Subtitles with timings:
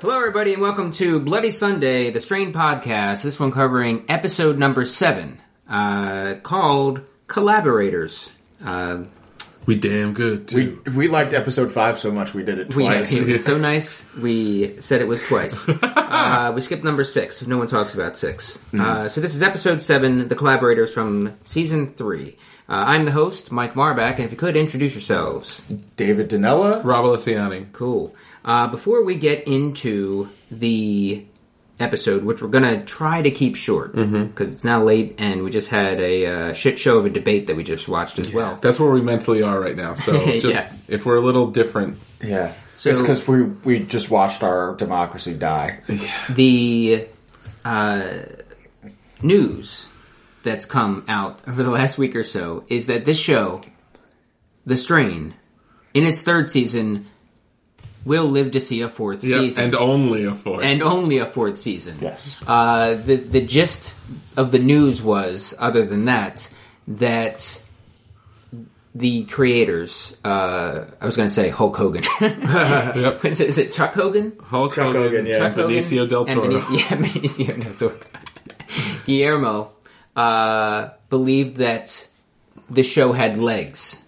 [0.00, 3.22] Hello, everybody, and welcome to Bloody Sunday, the Strain podcast.
[3.24, 8.30] This one covering episode number seven, uh, called Collaborators.
[8.64, 9.04] Uh,
[9.66, 10.80] We damn good too.
[10.86, 13.20] We, we liked episode five so much we did it we, twice.
[13.20, 15.68] it was so nice, we said it was twice.
[15.82, 17.44] uh, we skipped number six.
[17.46, 21.88] No one talks about 6 Uh, so this is episode seven, the Collaborators from season
[21.92, 22.36] three.
[22.68, 25.60] Uh, I'm the host, Mike Marbach, and if you could introduce yourselves.
[25.96, 26.84] David Danella.
[26.84, 27.72] Rob Alessiani.
[27.72, 28.14] Cool.
[28.48, 31.22] Uh, before we get into the
[31.78, 35.68] episode, which we're gonna try to keep short because it's now late and we just
[35.68, 38.56] had a uh, shit show of a debate that we just watched as well.
[38.56, 39.94] That's where we mentally are right now.
[39.94, 40.56] So just
[40.88, 40.94] Yeah.
[40.94, 42.54] if we're a little different, Yeah.
[42.74, 45.80] So- it's because we we just watched our democracy die.
[46.30, 47.06] The
[47.66, 48.08] uh,
[49.22, 49.88] news
[50.42, 53.60] that's come out over the last week or so is that this show,
[54.64, 55.34] The Strain,
[55.92, 57.06] in its third season,
[58.08, 59.64] will live to see a fourth Yep, season.
[59.64, 60.62] and only a four.
[60.62, 61.98] and only a fourth season.
[62.00, 62.36] Yes.
[62.46, 63.94] Uh, the the gist
[64.36, 66.48] of the news was, other than that,
[66.88, 67.62] that
[68.94, 72.02] the creators, uh, I was going to say Hulk Hogan.
[72.20, 73.24] Yep.
[73.26, 74.32] is, it, is it Chuck Hogan?
[74.42, 75.44] Hulk Chuck Hogan, Hogan, yeah.
[75.46, 76.48] and Benicio del Toro.
[76.48, 77.96] Benicio, yeah, Benicio del Toro.
[79.06, 79.70] Guillermo
[80.16, 82.06] uh, believed that
[82.70, 84.02] the show had legs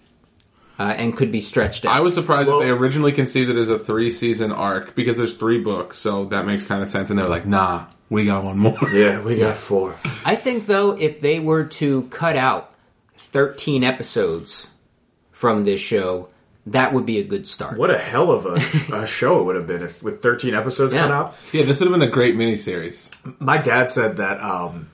[0.81, 1.95] uh, and could be stretched out.
[1.95, 5.17] I was surprised Well- that they originally conceived it as a three season arc because
[5.17, 7.09] there's three books, so that makes kind of sense.
[7.09, 9.97] And they were like, "Nah, we got one more." Yeah, we got four.
[10.25, 12.71] I think though, if they were to cut out
[13.17, 14.67] 13 episodes
[15.31, 16.29] from this show,
[16.67, 17.77] that would be a good start.
[17.77, 18.55] What a hell of a,
[19.01, 21.01] a show it would have been if with 13 episodes Yeah.
[21.03, 21.35] cut out.
[21.51, 23.09] Yeah, this would have been a great miniseries.
[23.39, 24.89] My dad said that, um,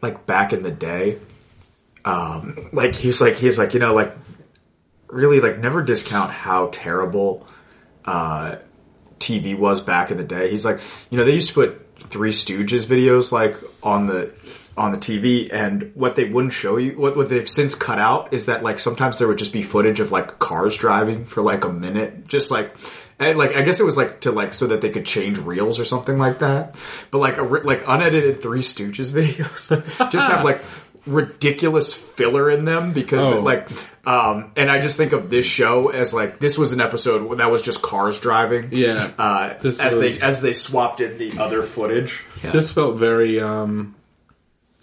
[0.00, 1.18] like back in the day,
[2.04, 4.12] um, like he's like he's like you know like
[5.12, 7.46] really like never discount how terrible
[8.04, 8.56] uh,
[9.18, 10.50] TV was back in the day.
[10.50, 10.80] He's like
[11.10, 14.32] you know they used to put Three Stooges videos like on the
[14.76, 18.32] on the TV, and what they wouldn't show you, what what they've since cut out
[18.32, 21.64] is that like sometimes there would just be footage of like cars driving for like
[21.64, 22.74] a minute, just like.
[23.18, 25.78] And like I guess it was like to like so that they could change reels
[25.78, 26.74] or something like that,
[27.12, 30.60] but like a, like unedited Three Stooges videos just have like
[31.06, 33.40] ridiculous filler in them because Oh.
[33.40, 33.68] like
[34.06, 37.50] um and I just think of this show as like this was an episode that
[37.50, 39.10] was just cars driving Yeah.
[39.18, 43.40] uh, This as was- they as they swapped in the other footage This felt very
[43.40, 43.94] um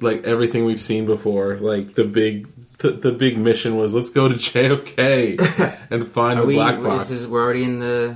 [0.01, 1.57] like everything we've seen before.
[1.57, 2.47] Like the big
[2.77, 4.97] the, the big mission was let's go to JOK
[5.91, 7.09] and find the we, black box.
[7.09, 8.15] this is- we're already in the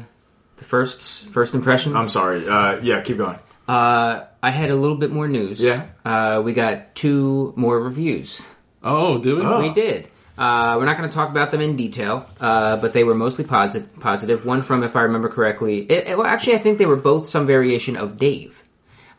[0.57, 1.95] the first first impressions.
[1.95, 3.37] I'm sorry uh yeah keep going
[3.67, 5.59] Uh, I had a little bit more news.
[5.61, 5.87] Yeah.
[6.03, 8.45] Uh, we got two more reviews.
[8.83, 9.57] oh, did we?
[9.69, 10.09] We did.
[10.37, 13.45] Uh, we're not going to talk about them in detail, uh, but they were mostly
[13.45, 14.45] posi- positive.
[14.45, 17.25] One from, if I remember correctly, it, it- well, actually, I think they were both
[17.27, 18.61] some variation of Dave.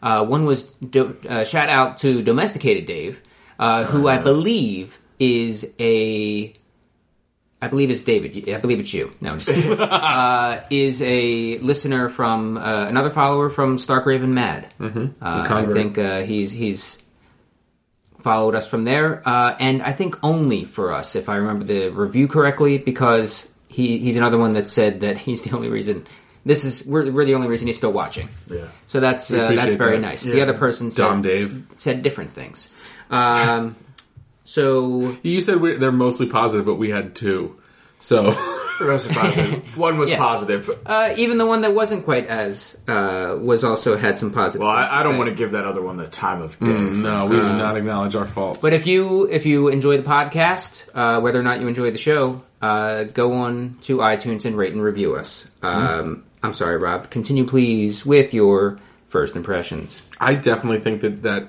[0.02, 3.22] Uh, one was do, uh, shout out to Domesticated Dave,
[3.58, 6.52] uh, who I believe is a,
[7.64, 8.46] I believe it's David.
[8.50, 9.10] I believe it's you.
[9.22, 9.80] No, I'm just kidding.
[9.80, 14.68] uh, is a listener from uh, another follower from Stark Raven Mad.
[14.78, 15.24] Mm-hmm.
[15.24, 16.98] Uh, I think uh, he's he's
[18.18, 21.88] followed us from there, uh, and I think only for us, if I remember the
[21.88, 26.06] review correctly, because he he's another one that said that he's the only reason.
[26.44, 28.28] This is we're, we're the only reason he's still watching.
[28.50, 30.02] yeah So that's uh, that's very that.
[30.02, 30.22] nice.
[30.22, 31.64] The other person said, Dom Dave.
[31.72, 32.70] said different things.
[33.08, 33.76] Um,
[34.44, 37.56] so You said we they're mostly positive, but we had two.
[37.98, 38.22] So
[38.80, 39.64] Mostly positive.
[39.76, 40.18] one was Yeah.
[40.18, 44.60] positive uh, even the one that wasn't quite as uh, was also had some positive.
[44.62, 45.18] well I, I don't say.
[45.18, 48.14] want to give that other one the time of day no, we do not acknowledge
[48.16, 48.58] our faults.
[48.60, 51.98] But if you if you enjoy the podcast, uh, whether or not you enjoy the
[51.98, 55.50] show, uh, go on to iTunes and rate and review us.
[55.62, 57.08] Um, I'm sorry, Rob.
[57.10, 58.76] Continue, please, with your
[59.06, 60.02] first impressions.
[60.20, 61.48] I definitely think that that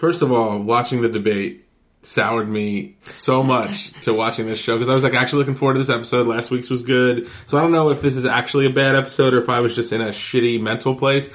[0.00, 1.66] first of all, watching the debate
[2.02, 5.74] soured me so much to watching this show because I was like actually looking forward
[5.74, 6.26] to this episode.
[6.26, 9.34] Last week's was good, so I don't know if this is actually a bad episode
[9.34, 11.28] or if I was just in a shitty mental place.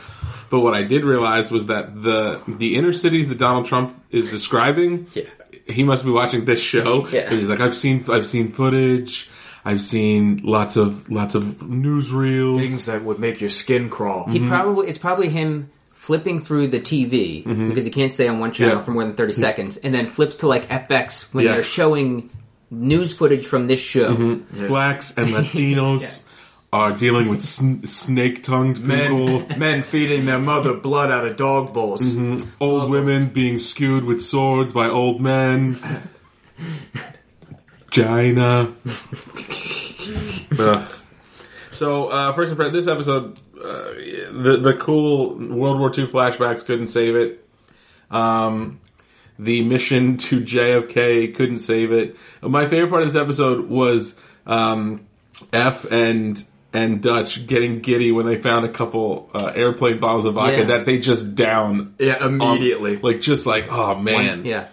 [0.50, 4.29] But what I did realize was that the the inner cities that Donald Trump is
[4.31, 5.23] describing, Yeah.
[5.67, 7.07] he must be watching this show.
[7.12, 7.29] Yeah.
[7.29, 9.29] 'Cause He's like, I've seen I've seen footage.
[9.67, 12.59] I've seen lots of lots of newsreels.
[12.62, 14.47] things that would make your skin crawl He mm-hmm.
[14.47, 15.69] probably it's probably him
[16.05, 17.69] flipping through the TV mm-hmm.
[17.69, 18.81] because you can't stay on one channel Yeah.
[18.81, 21.53] for more than thirty seconds, and then flips to like FX when Yeah.
[21.53, 22.29] they're showing
[22.69, 24.13] news footage from this show.
[24.13, 24.67] Mm-hmm.
[24.67, 26.23] blacks and Latinos
[26.71, 29.39] are dealing with sn- snake-tongued people.
[29.39, 32.49] men men feeding their mother blood out of dog bowls mm-hmm.
[32.59, 35.77] Old women being skewed with swords by old men.
[37.91, 38.73] China.
[40.59, 40.91] Ugh.
[41.71, 43.94] So, uh, first impression, this episode, uh,
[44.44, 47.45] the the cool World War II flashbacks couldn't save it.
[48.12, 48.79] Um,
[49.39, 52.15] the mission to JFK couldn't save it.
[52.41, 54.15] My favorite part of this episode was
[54.45, 55.06] um,
[55.51, 56.41] Eph and
[56.73, 60.63] and Dutch getting giddy when they found a couple uh, airplane bottles of vodka Yeah.
[60.65, 62.97] that they just down Yeah, um, immediately.
[62.97, 64.67] like just like oh man, Yeah.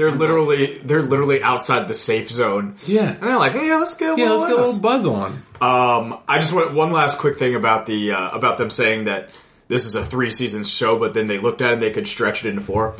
[0.00, 2.76] They're literally they're literally outside the safe zone.
[2.86, 3.10] Yeah.
[3.12, 4.30] and they're like, "Yeah, let's get a yeah.
[4.30, 5.32] Let's get a little us." buzz on.
[5.60, 9.28] Um, I just want one last quick thing about the uh, about them saying that
[9.68, 12.08] this is a three season show, but then they looked at it and they could
[12.08, 12.94] stretch it into 4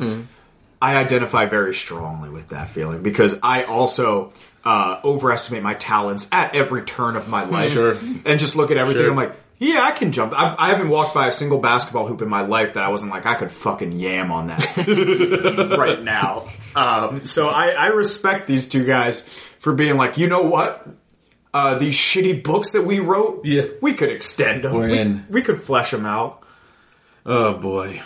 [0.83, 4.31] I identify very strongly with that feeling because I also
[4.65, 7.95] uh, overestimate my talents at every turn of my life, Sure.
[8.25, 9.03] and just look at everything.
[9.03, 9.11] Sure.
[9.11, 10.33] I'm like, yeah, I can jump.
[10.35, 13.11] I, I haven't walked by a single basketball hoop in my life that I wasn't
[13.11, 16.47] like I could fucking yam on that right now.
[16.75, 19.21] Um, so I, I respect these two guys
[19.59, 20.87] for being like, you know what?
[21.53, 23.63] Uh, these shitty books that we wrote, Yeah.
[23.81, 24.73] we could extend them.
[24.73, 25.25] We're we, in.
[25.29, 26.43] we could flesh them out.
[27.25, 28.01] Oh boy.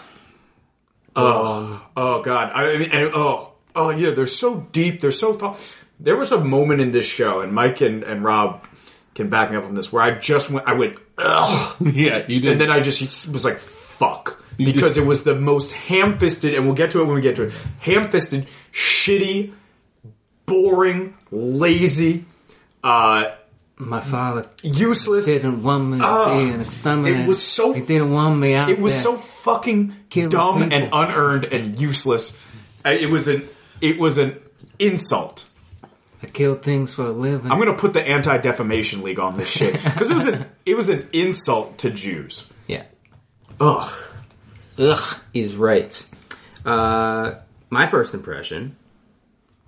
[1.16, 2.52] Oh, oh god.
[2.54, 4.12] I mean, and, oh, oh yeah.
[4.12, 5.00] They're so deep.
[5.02, 5.56] They're so fun.
[6.00, 8.66] There was a moment in this show, and Mike and, and Rob
[9.14, 12.42] can back me up on this, where I just went, I went, ugh, Yeah, you
[12.42, 12.52] did.
[12.54, 14.44] and then I just was like, fuck.
[14.58, 17.36] Because it was the most ham fisted, and we'll get to it when we get
[17.38, 17.54] to it.
[17.80, 19.52] Ham fisted, shitty,
[20.46, 22.26] boring, lazy,
[22.84, 23.32] uh,
[23.78, 25.26] My father useless.
[25.26, 27.22] didn't want me to Ah, be an exterminator.
[27.24, 29.94] it was so- He didn't want me out It was so fucking
[30.30, 32.40] dumb and unearned and useless.
[32.86, 33.44] Uh, It was an
[33.82, 34.38] it was an
[34.80, 35.46] insult.
[36.24, 37.52] I kill things for a living.
[37.52, 40.78] I'm gonna put the Anti Defamation League on this shit because it was an it
[40.78, 42.50] was an insult to Jews.
[42.68, 42.84] yeah.
[43.60, 43.92] Ugh.
[44.78, 46.08] Ugh is right.
[46.66, 47.36] Uh,
[47.70, 48.76] my first impression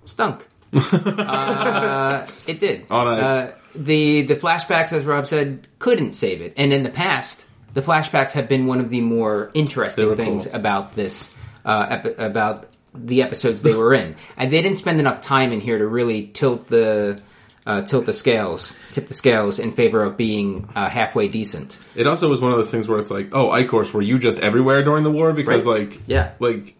[0.06, 0.48] stunk.
[0.74, 2.86] uh, it did.
[2.90, 3.24] Oh, nice.
[3.24, 6.54] Uh, the the flashbacks, as Rob said, couldn't save it.
[6.58, 10.56] And in the past, the flashbacks have been one of the more interesting things cool.
[10.56, 11.34] about this
[11.64, 14.16] uh, epi- about the episodes they were in.
[14.36, 17.22] And they didn't spend enough time in here to really tilt the.
[17.68, 21.78] Uh, tilt the scales, tip the scales in favor of being uh, halfway decent.
[21.98, 24.40] It also was one of those things where it's like, oh, Eichhorst, were you just
[24.40, 25.34] everywhere during the war?
[25.34, 25.90] Because Right.
[25.90, 26.32] like, Yeah.
[26.40, 26.76] like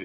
[0.00, 0.04] uh,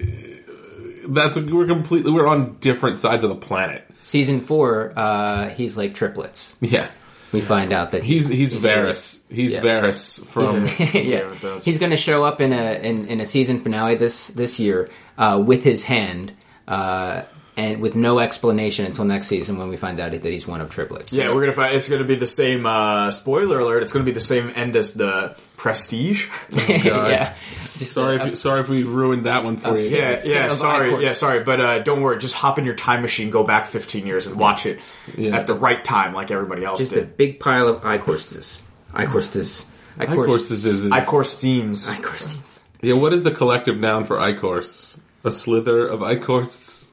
[1.08, 3.84] that's we're completely we're on different sides of the planet.
[4.02, 6.54] Season four, uh, he's like triplets.
[6.60, 6.88] Yeah,
[7.32, 9.22] We find out that he's he's Varys.
[9.30, 9.62] He's Yeah.
[9.62, 11.64] Varys from yeah, with those.
[11.64, 14.88] he's going to show up in a in, in a season finale this this year
[15.16, 16.32] uh, with his hand
[16.68, 17.22] uh,
[17.56, 20.68] and with no explanation until next season when we find out that he's one of
[20.70, 21.12] triplets.
[21.12, 22.66] Yeah, we're gonna find it's gonna be the same.
[22.66, 23.82] Uh, spoiler alert!
[23.82, 26.28] It's gonna be the same end as the Prestige.
[26.50, 26.60] God.
[26.84, 27.34] yeah.
[27.78, 29.88] Just Sorry, uh, if you, sorry if we ruined that one for you.
[29.88, 30.46] Yeah, yeah.
[30.46, 31.44] of Sorry, yeah, sorry.
[31.44, 32.18] But uh, don't worry.
[32.18, 34.80] Just hop in your time machine, go back 15 years, and watch it
[35.16, 35.36] Yeah.
[35.36, 38.62] at the right time, like everybody else just a big pile of iCourses.
[38.90, 39.68] iCourses.
[39.98, 41.90] Eichhorst is, is, is Icor steams.
[41.90, 42.60] iCourses.
[42.82, 42.94] yeah.
[42.94, 45.00] What is the collective noun for Eichhorst?
[45.24, 46.88] A slither of Eichhorst.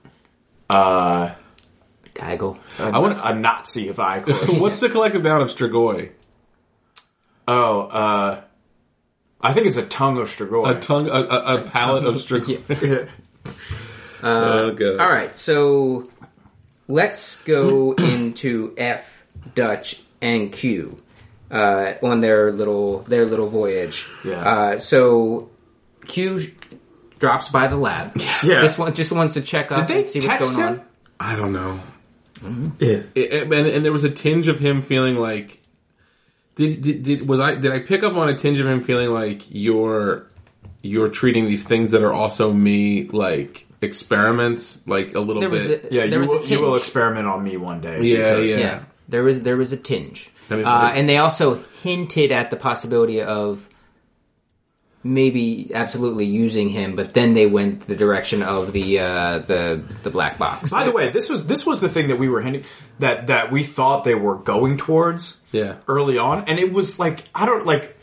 [0.73, 1.35] Uh,
[2.13, 2.59] Gaggle.
[2.79, 3.19] I want.
[3.23, 4.61] a Nazi of Icor.
[4.61, 6.11] What's the collective noun of Strigoi?
[7.47, 8.41] oh, uh,
[9.41, 10.77] I think it's a tongue of Strigoi.
[10.77, 13.09] A tongue, a, a, a palate of Strigoi.
[14.23, 14.99] oh, God.
[14.99, 16.09] All right, so
[16.87, 20.97] let's go into Eph, Dutch, and Q
[21.51, 24.07] uh, on their little their little voyage.
[24.23, 24.39] Yeah.
[24.39, 25.49] Uh, so
[26.05, 26.39] Q
[27.19, 28.15] drops by the lab.
[28.43, 28.59] Yeah.
[28.61, 30.79] Just want, just wants to check up Did they and see what's text going him?
[30.79, 30.85] on.
[31.19, 31.79] I don't know.
[32.79, 33.03] yeah.
[33.15, 35.59] It- and, and there was a tinge of him feeling like
[36.55, 39.09] did, did, did was I did I pick up on a tinge of him feeling
[39.11, 40.27] like you're
[40.81, 45.67] you're treating these things that are also me like experiments like a little There was
[45.67, 46.79] bit a, Yeah, there you was a will, you will tinge.
[46.81, 48.01] experiment on me one day.
[48.03, 48.83] yeah, yeah yeah.
[49.09, 53.21] There was there was a tinge, That uh, and they also hinted at the possibility
[53.21, 53.67] of
[55.03, 60.09] maybe absolutely using him, but then they went the direction of the uh, the the
[60.09, 60.71] black box.
[60.71, 62.63] By the way, this was this was the thing that we were hinting
[62.99, 65.41] that that we thought they were going towards.
[65.51, 65.77] Yeah.
[65.87, 67.97] Early on, and it was like I don't like.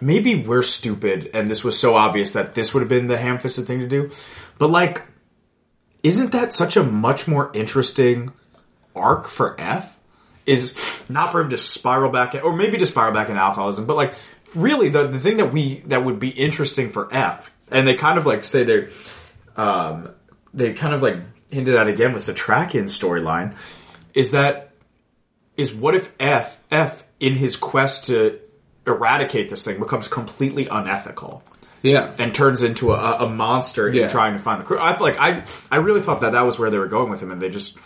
[0.00, 3.66] Maybe we're stupid, and this was so obvious that this would have been the ham-fisted
[3.66, 4.10] thing to do.
[4.58, 5.02] But like,
[6.02, 8.32] isn't that such a much more interesting
[8.94, 9.98] arc for Eph?
[10.46, 10.74] Is
[11.08, 13.96] not for him to spiral back, in, or maybe to spiral back into alcoholism, but
[13.96, 14.12] like
[14.56, 18.18] really the the thing that we that would be interesting for Eph, and they kind
[18.18, 18.88] of like say they're
[19.56, 20.10] um,
[20.52, 21.16] they kind of like
[21.50, 23.54] hinted at again with the Trakian storyline
[24.14, 24.70] is that
[25.56, 28.38] is what if Eph Eph in his quest to
[28.86, 31.42] eradicate this thing becomes completely unethical
[31.82, 34.04] yeah and turns into a, a monster Yeah.
[34.04, 34.78] in trying to find the crew.
[34.78, 37.22] I feel like I I really thought that that was where they were going with
[37.22, 37.78] him, and they just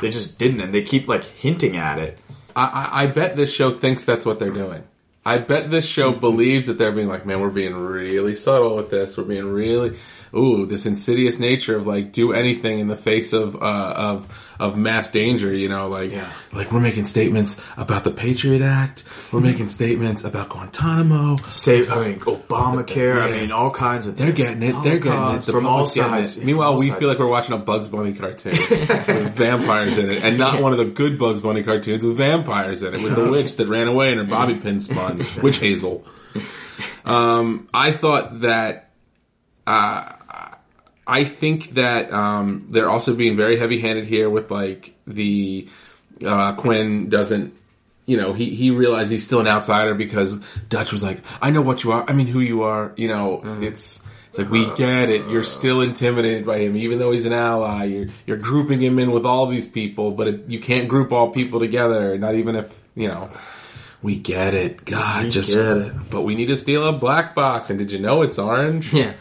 [0.00, 2.18] they just didn't, and they keep like hinting at it.
[2.56, 4.82] I, I I bet this show thinks that's what they're doing
[5.24, 6.20] I bet this show mm-hmm.
[6.20, 9.16] believes that they're being like, man, we're being really subtle with this.
[9.16, 9.96] We're being really,
[10.34, 13.58] ooh, this insidious nature of like do anything in the face of uh,
[13.96, 15.54] of of mass danger.
[15.54, 16.30] You know, like Yeah.
[16.52, 19.04] like we're making statements about the Patriot Act.
[19.32, 21.38] We're making statements about Guantanamo.
[21.50, 23.20] State, I mean, Obamacare.
[23.20, 24.16] I mean, all kinds of.
[24.16, 24.74] They're getting it.
[24.82, 25.42] They're getting it.
[25.42, 26.38] The From all sides.
[26.38, 26.44] it.
[26.44, 26.98] Meanwhile, all we sides.
[27.00, 30.72] feel like we're watching a Bugs Bunny cartoon with vampires in it, and not one
[30.72, 33.88] of the good Bugs Bunny cartoons with vampires in it, with the witch that ran
[33.88, 36.04] away and her bobby pin spun, witch hazel.
[37.04, 38.90] Um, I thought that.
[39.66, 40.12] Uh,
[41.06, 45.68] I think that um, they're also being very heavy-handed here with like the
[46.24, 47.56] uh, Quinn doesn't.
[48.04, 51.62] You know, he, he realized he's still an outsider because Dutch was like, I know
[51.62, 52.04] what you are.
[52.08, 52.92] I mean, who you are.
[52.96, 55.28] You know, it's it's like we get it.
[55.28, 57.84] You're still intimidated by him, even though he's an ally.
[57.84, 61.30] You're you're grouping him in with all these people, but it, you can't group all
[61.30, 62.18] people together.
[62.18, 63.30] Not even if you know.
[64.02, 64.84] We get it.
[64.84, 65.54] God, just.
[65.54, 65.92] get it.
[66.10, 67.70] But we need to steal a black box.
[67.70, 68.92] And did you know it's orange?
[68.92, 69.12] Yeah.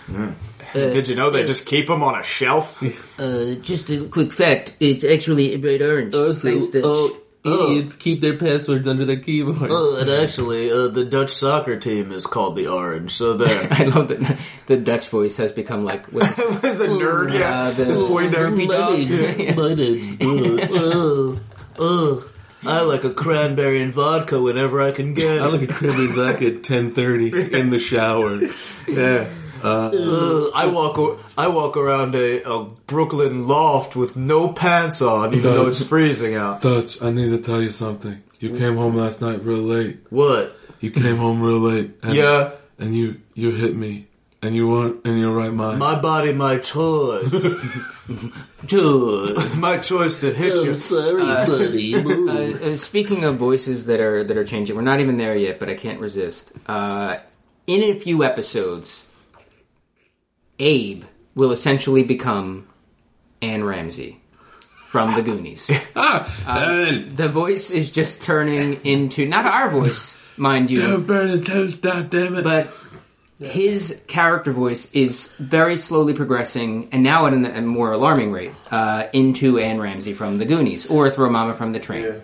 [0.73, 2.81] Did you know they just keep them on a shelf?
[3.21, 6.11] Uh, just a quick fact: it's actually bright orange.
[6.15, 7.11] Oh, Thanks, Dutch.
[7.45, 9.59] idiots keep their passwords under their keyboards.
[9.69, 13.11] Oh, and actually, uh, the Dutch soccer team is called the Orange.
[13.11, 13.67] So there.
[13.71, 17.59] I love that the Dutch voice has become like what's it, As a nerd, yeah.
[17.61, 18.47] uh, the His pointer.
[18.47, 19.55] droopy dog.
[19.55, 20.69] My name's Bud.
[20.71, 21.39] Oh,
[21.77, 22.27] oh.
[22.63, 25.51] I like a cranberry and vodka whenever I can get I it.
[25.51, 28.39] like a cranberry black at ten thirty in the shower.
[28.87, 29.27] Yeah.
[29.63, 35.33] Ugh, I walk o- I walk around a, a Brooklyn loft with no pants on,
[35.33, 36.61] even though it's freezing out.
[36.61, 38.21] Dutch, I need to tell you something.
[38.39, 39.99] You came home last night real late.
[40.09, 40.55] What?
[40.79, 41.91] You came home real late.
[42.01, 44.07] And, Yeah, And you you hit me,
[44.41, 45.77] and you weren't in your right mind.
[45.77, 47.29] my body, my choice.
[48.65, 49.55] Dude.
[49.57, 50.75] my choice to hit you.
[50.75, 51.95] sorry, buddy.
[51.95, 55.59] Uh, uh, speaking of voices that are that are changing, we're not even there yet,
[55.59, 56.51] but I can't resist.
[56.67, 57.17] Uh,
[57.67, 59.07] in a few episodes,
[60.61, 61.03] Abe
[61.35, 62.67] will essentially become
[63.41, 64.21] Anne Ramsey
[64.85, 65.71] from the Goonies.
[65.95, 71.31] ah, and the voice is just turning into not our voice, mind you, don't burn
[71.31, 72.43] the toast, God damn it!
[72.43, 72.71] but
[73.39, 78.51] his character voice is very slowly progressing, and now at a, a more alarming rate,
[78.69, 82.21] uh, into Anne Ramsey from the Goonies or Throw Mama from the Train.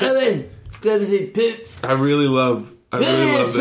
[0.00, 0.48] Ellen,
[1.82, 2.72] I really love.
[2.92, 3.58] I really love that.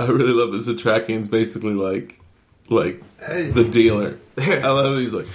[0.00, 0.66] I really love this.
[0.68, 2.20] Attraction's basically like,
[2.68, 4.18] like the dealer.
[4.36, 4.94] I love.
[4.94, 5.26] that He's like,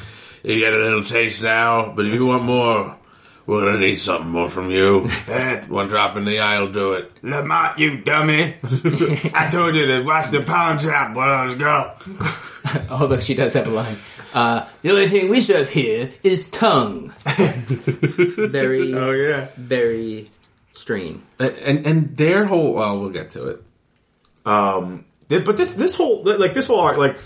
[0.44, 2.98] you get a little taste now, but if you want more,
[3.46, 5.08] we're gonna need something more from you.
[5.70, 7.12] One drop in the eye will do it.
[7.24, 8.56] Lamont, you dummy.
[9.34, 11.92] I told you to watch the pawn shop while I was gone.
[12.90, 13.98] Although she does have a line.
[14.34, 17.14] Uh, the only thing we serve here is tongue.
[17.28, 19.48] very, Oh, yeah.
[19.58, 20.30] very
[20.74, 21.22] strange.
[21.40, 22.74] And and, and their whole.
[22.74, 23.64] Well, we'll get to it.
[24.46, 27.18] Um, but this this whole like this whole arc like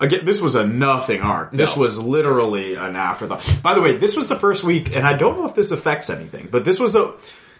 [0.00, 1.52] again this was a nothing arc.
[1.52, 1.82] This No.
[1.82, 3.60] was literally an afterthought.
[3.62, 6.10] By the way, this was the first week, and I don't know if this affects
[6.10, 7.14] anything, but this was a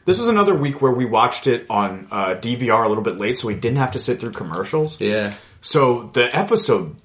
[0.06, 3.36] this was another week where we watched it on uh, DVR a little bit late,
[3.36, 5.00] so we didn't have to sit through commercials.
[5.00, 5.34] Yeah.
[5.60, 6.96] So the episode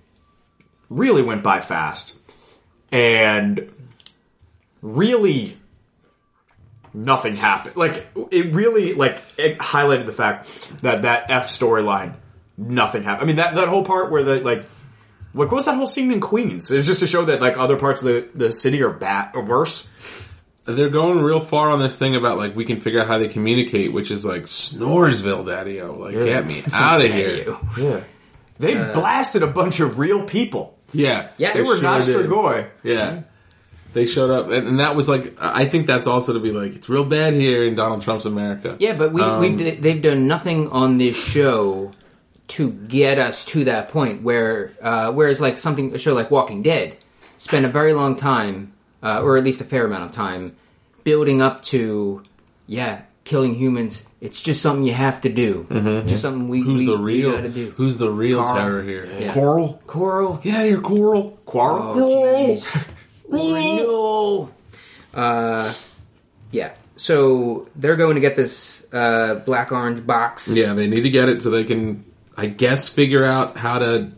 [0.90, 2.20] really went by fast,
[2.92, 3.72] and
[4.82, 5.58] really
[6.93, 7.75] nothing happened.
[7.75, 12.15] Like it really like it highlighted the fact that that Eph storyline
[12.57, 13.24] nothing happened.
[13.24, 14.65] I mean that that whole part where the like.
[15.33, 16.69] Like what was that whole scene in Queens?
[16.71, 19.41] It's just to show that like other parts of the, the city are bad or
[19.41, 19.89] worse.
[20.65, 23.29] They're going real far on this thing about like we can figure out how they
[23.29, 25.93] communicate, which is like Snoresville, Daddy-O.
[25.93, 27.45] Like, get me out of here.
[27.77, 28.03] Yeah,
[28.60, 30.77] they uh, blasted a bunch of real people.
[30.91, 31.53] Yeah, Yeah.
[31.53, 32.13] They were sure not did.
[32.83, 33.21] Yeah.
[33.93, 36.75] They showed up, and, and that was like, I think that's also to be like,
[36.75, 38.77] it's real bad here in Donald Trump's America.
[38.79, 41.91] Yeah, but we um, we they've done nothing on this show
[42.50, 46.62] to get us to that point where uh, whereas like something a show like Walking
[46.62, 46.98] Dead
[47.38, 50.55] spent a very long time uh, or at least a fair amount of time
[51.05, 52.21] building up to
[52.67, 55.65] yeah killing humans it's just something you have to do
[56.07, 56.69] just something we Mm-hmm.
[56.71, 57.31] Who's we, the we real?
[57.31, 58.55] gotta do Who's the real Carl.
[58.57, 59.05] terror here?
[59.05, 59.33] Yeah.
[59.33, 59.81] Coral.
[59.88, 61.39] Coral Yeah, you're Coral.
[61.45, 62.89] coral oh jeez
[63.32, 64.52] oh
[65.14, 65.74] no uh
[66.52, 66.74] yeah.
[66.98, 70.54] So they're going to get this uh, black orange box.
[70.54, 72.06] Yeah, they need to get it so they can,
[72.38, 74.12] I guess, figure out how to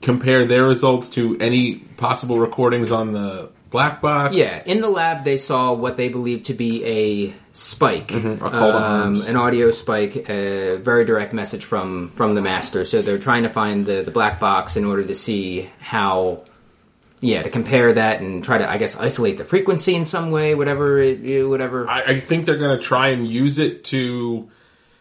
[0.00, 4.34] compare their results to any possible recordings on the black box.
[4.34, 9.22] Yeah, in the lab they saw what they believed to be a spike, to um,
[9.22, 12.84] an audio spike, a very direct message from from the master.
[12.84, 16.44] So they're trying to find the the black box in order to see how,
[17.24, 20.54] yeah, to compare that and try to, I guess, isolate the frequency in some way,
[20.54, 21.88] whatever, it, whatever.
[21.88, 24.50] I, I think they're going to try and use it to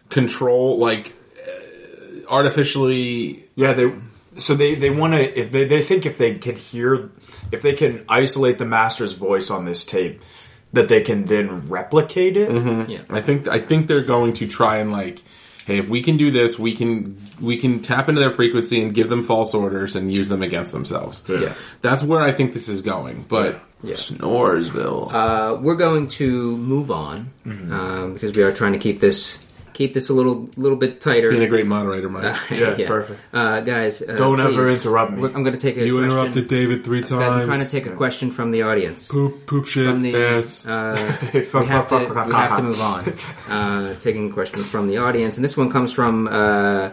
[0.09, 3.45] control, like uh, artificially.
[3.55, 3.93] Yeah, they.
[4.37, 7.11] So they they want to if they they think if they can hear
[7.51, 10.23] if they can isolate the master's voice on this tape
[10.71, 12.49] that they can then replicate it.
[12.89, 12.99] Yeah.
[13.09, 15.21] I think I think they're going to try and like,
[15.65, 18.93] hey, if we can do this, we can we can tap into their frequency and
[18.93, 21.23] give them false orders and use them against themselves.
[21.27, 21.53] Yeah.
[21.81, 23.25] That's where I think this is going.
[23.27, 23.95] But Yeah.
[23.95, 25.13] Snoresville.
[25.13, 29.42] Uh, we're going to move on um, because we are trying to keep this
[29.73, 31.29] keep this a little little bit tighter.
[31.29, 32.35] Being a great moderator, Mike.
[32.51, 33.19] Yeah, perfect.
[33.33, 35.23] Uh, guys, uh, Don't ever interrupt me.
[35.25, 36.11] I'm going to take a you question.
[36.17, 39.07] interrupted David three Guys, I'm trying to take a question from the audience.
[39.07, 40.65] poop poop shit From the ass.
[40.67, 43.13] uh, we have to we have to move on.
[43.49, 46.89] Uh, taking a question from the audience, and this one comes from uh,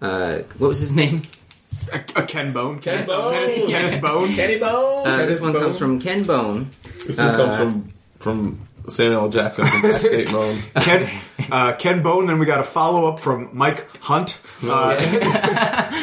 [0.00, 1.22] uh, what was his name?
[2.16, 3.32] A Ken Bone, Ken Bone.
[3.32, 4.28] Kenneth, Kenneth Bone.
[4.34, 5.06] Kenny Bone.
[5.06, 5.62] Uh, this Kenneth one Bone.
[5.62, 6.70] comes from Ken Bone.
[7.06, 9.28] this one comes from from Samuel L.
[9.28, 10.58] Jackson from Cascade Moan.
[10.80, 12.26] Ken, uh, Ken Bone.
[12.26, 14.40] Then we got a follow up from Mike Hunt.
[14.62, 14.94] Uh,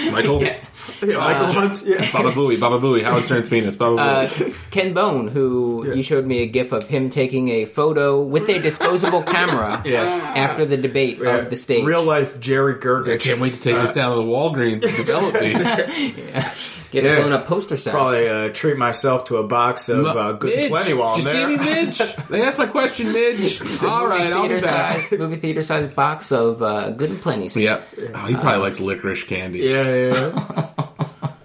[0.11, 0.41] Michael.
[0.41, 0.57] yeah,
[1.01, 1.83] Michael Hunt.
[1.85, 2.09] Yeah.
[2.11, 4.71] Baba Booey, Baba Booey, Howard Stern's penis, Baba Uh, Booey.
[4.71, 8.59] Ken Bone, who you showed me a gif of him taking a photo with a
[8.59, 10.03] disposable camera Yeah.
[10.03, 11.85] after the debate of the stage.
[11.85, 15.33] Real life Jerry I can't wait to take this down to the Walgreens and develop
[15.39, 16.84] these.
[16.95, 17.15] Get Yeah.
[17.19, 17.91] blown up poster size.
[17.91, 21.21] Probably uh, treat myself to a box of uh, good and Midge, plenty while I'm
[21.21, 21.59] did you there.
[21.59, 22.01] see me, Midge?
[22.29, 23.61] They asked my question, Midge.
[23.83, 24.97] All right, I'll be back.
[24.97, 27.61] size, movie theater size box of uh, good and plenty.
[27.61, 27.87] Yep.
[28.15, 29.59] Oh, he probably likes licorice candy.
[29.59, 30.67] Yeah, yeah, yeah.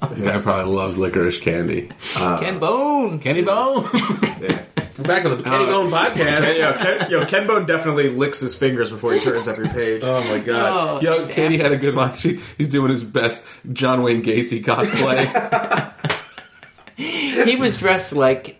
[0.01, 1.91] That guy probably loves licorice candy.
[2.15, 3.19] Ken Bone.
[3.21, 3.89] Kenny Bone.
[4.41, 4.65] yeah.
[5.03, 6.15] Back on the Kenny Bone podcast.
[6.17, 10.03] Ken, yo, Ken, yo, Ken Bone definitely licks his fingers before he turns every page.
[10.05, 10.99] Oh my god.
[10.99, 11.31] Oh, Yo, damn.
[11.31, 12.15] Katie had a good one.
[12.15, 15.95] She, he's doing his best John Wayne Gacy cosplay.
[16.97, 18.57] He was dressed like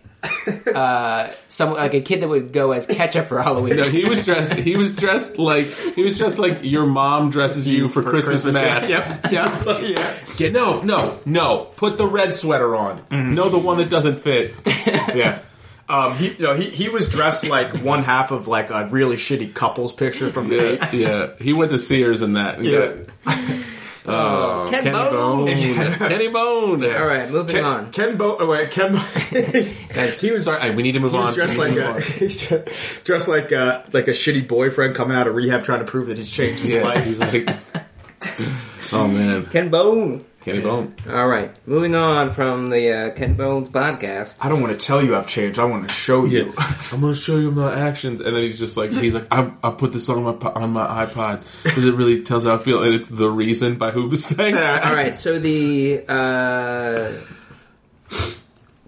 [0.73, 3.75] uh, some like a kid that would go as ketchup for Halloween.
[3.75, 7.67] no, he was dressed he was dressed like he was dressed like your mom dresses
[7.67, 8.89] you for, Christmas, mass.
[8.89, 10.17] Yep, yeah, yeah.
[10.37, 11.65] Yeah, no, no, no.
[11.75, 13.03] Put the red sweater on.
[13.11, 14.55] No, the one that doesn't fit.
[14.65, 15.39] yeah.
[15.91, 19.17] Um, he, you know, he he was dressed like one half of like a really
[19.17, 21.29] shitty couples picture from the Yeah, yeah.
[21.39, 22.63] He went to Sears and that.
[22.63, 22.93] Yeah.
[24.03, 25.45] Oh, Ken Kenny Bone.
[25.45, 25.47] Bone.
[26.09, 26.83] Kenny Bone.
[26.83, 27.91] All right, moving Ken, on.
[27.91, 28.37] Ken Bone.
[28.39, 28.89] Oh, wait, Ken.
[30.19, 30.45] he was.
[30.45, 31.25] Sorry, we need to move He on.
[31.27, 32.01] was dressed like a on.
[32.01, 32.49] he's
[33.03, 36.17] dressed like a like a shitty boyfriend coming out of rehab trying to prove that
[36.17, 37.05] he's changed his Yeah, life.
[37.05, 37.47] he's like,
[38.93, 40.25] oh man, Ken Bone.
[40.41, 40.95] Kenny Bone.
[41.07, 44.37] All right, moving on from the uh, Ken Bones podcast.
[44.41, 45.59] I don't want to tell you I've changed.
[45.59, 46.53] I want to show Yeah, you.
[46.91, 49.69] I'm gonna show you my actions, and then he's just like, he's like, I, I
[49.69, 52.93] put this on my on my iPod because it really tells how I feel, and
[52.95, 54.55] it's the reason by Hoobastank.
[54.85, 57.11] All right, so the uh,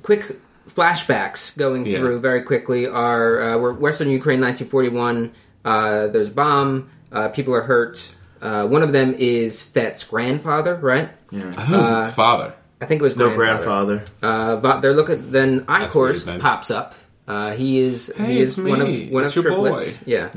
[0.01, 0.37] quick
[0.67, 1.99] flashbacks going Yeah.
[1.99, 5.31] through very quickly are uh, we're Western Ukraine, 1941.
[5.63, 6.89] Uh, there's a bomb.
[7.11, 8.15] Uh, people are hurt.
[8.43, 11.09] Uh, one of them is Fet's grandfather, right?
[11.31, 12.53] I thought it was Uh, father.
[12.81, 13.95] I think it was No grandfather.
[13.97, 14.03] grandfather.
[14.21, 15.31] Uh, Va- they're looking.
[15.31, 16.41] Then what Eichhorst he's meant.
[16.41, 16.93] pops up.
[17.25, 19.69] Uh, he is Hey, he is one of one It's of your boy.
[19.69, 19.99] triplets.
[20.05, 20.27] Yeah.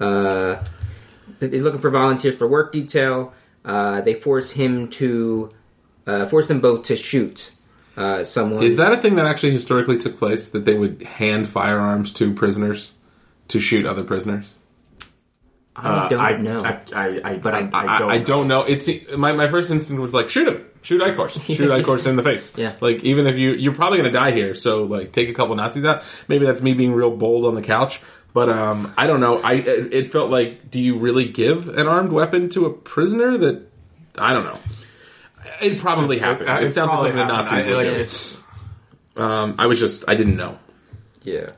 [0.00, 0.56] Uh,
[1.40, 3.32] he's looking for volunteers for work detail.
[3.64, 5.50] Uh, they force him to
[6.08, 7.52] uh, force them both to shoot
[7.96, 8.64] uh, someone.
[8.64, 10.48] Is that a thing that actually historically took place?
[10.48, 12.94] That they would hand firearms to prisoners
[13.48, 14.54] to shoot other prisoners?
[15.76, 16.64] I don't I, know.
[16.64, 18.10] I, I, I, But I- I, don't.
[18.10, 18.62] I don't know.
[18.62, 22.22] It's my my first instinct was like shoot him, shoot Eichhorst, shoot Eichhorst in the
[22.22, 22.56] face.
[22.56, 22.74] Yeah.
[22.80, 25.84] Like even if you you're probably gonna die here, so like take a couple Nazis
[25.84, 26.04] out.
[26.28, 28.00] Maybe that's me being real bold on the couch,
[28.32, 29.38] but um, I don't know.
[29.42, 33.36] I it, it felt like do you really give an armed weapon to a prisoner?
[33.36, 33.66] That
[34.16, 34.58] I don't know.
[35.60, 36.48] It probably happened.
[36.50, 37.26] It, sounds probably like the.
[37.26, 38.00] Nazis I, would like, do it.
[38.00, 38.36] it's
[39.16, 40.58] Um, I was just I didn't know.
[41.24, 41.48] Yeah.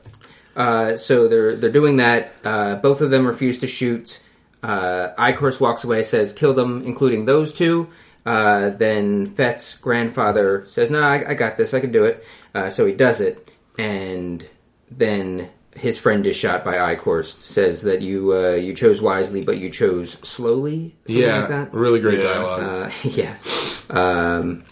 [0.57, 2.31] Uh, so they're they're doing that.
[2.43, 4.21] Uh, both of them refuse to shoot.
[4.63, 7.87] Uh, Eichhorst walks away, says, "Kill them, including those two.
[8.25, 11.73] Uh, then Fet's grandfather says, "No, I, I got this.
[11.75, 14.45] I can do it." Uh, so he does it, and
[14.89, 17.39] then his friend is shot by Eichhorst.
[17.39, 20.95] Says that you uh, you chose wisely, but you chose slowly.
[21.05, 21.73] Something yeah, like that.
[21.73, 22.33] really great Yeah.
[22.33, 22.63] dialogue.
[22.63, 23.37] Uh, yeah.
[23.91, 24.63] Um,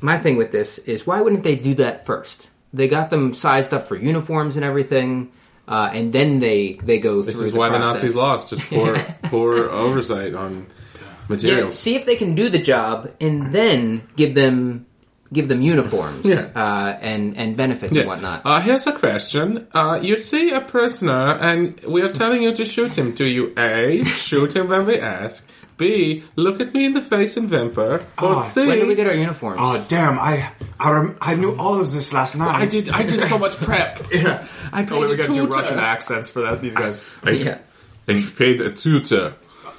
[0.00, 2.48] my thing with this is why wouldn't they do that first?
[2.72, 5.32] They got them sized up for uniforms and everything,
[5.66, 7.44] uh, and then they they go this through.
[7.46, 7.86] is the why process.
[7.88, 8.50] the Nazis lost.
[8.50, 10.66] Just poor poor oversight on
[11.00, 11.78] Yeah, materials.
[11.78, 14.86] see if they can do the job, and then give them
[15.32, 16.46] give them uniforms Yeah.
[16.54, 18.42] uh, and and benefits and whatnot.
[18.44, 19.66] Uh, here's a question.
[19.74, 23.12] Uh, you see a prisoner, and we are telling you to shoot him.
[23.12, 25.46] Do you A, shoot him when we ask?
[25.76, 27.94] B, look at me in the face and whimper?
[28.00, 29.58] Or Oh, C, when do we get our uniforms?
[29.62, 30.18] Oh damn!
[30.18, 32.62] I I, rem- I knew all of this last night.
[32.62, 34.00] I did I did so much prep.
[34.10, 34.44] Yeah.
[34.72, 35.46] I paid Oh, wait, we gotta do.
[35.46, 36.60] Russian accents for that.
[36.60, 37.04] These guys.
[37.24, 37.58] yeah.
[38.08, 39.34] I paid a tutor.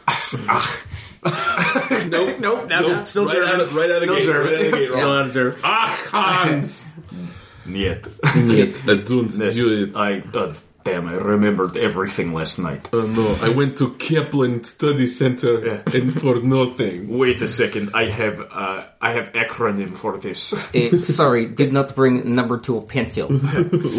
[2.17, 2.39] nope.
[2.39, 3.05] Nope, that's Nope.
[3.05, 3.53] still right German.
[3.55, 4.23] Out of, right out of still gate.
[4.25, 4.53] German.
[4.53, 4.89] Right out of gate.
[4.89, 5.59] Still out of German.
[5.63, 6.85] Ach, Hans.
[7.65, 8.07] Niet.
[8.35, 9.95] Niet, I don't do it.
[9.95, 12.89] I, uh, damn, I remembered everything last night.
[12.93, 15.81] Oh no, I went to Kaplan Study Center Yeah.
[15.93, 17.07] and for nothing.
[17.17, 20.53] Wait a second, I have, uh, I have acronym for this.
[20.73, 23.27] Eh, sorry, did not bring number two pencil.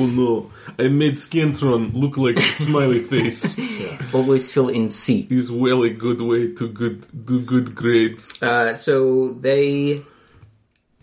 [0.00, 3.58] Oh no, I made Scantron look like a smiley face.
[4.14, 5.26] Always fill in C.
[5.30, 8.42] Is well a good way to good do good grades.
[8.42, 10.02] Uh, so they,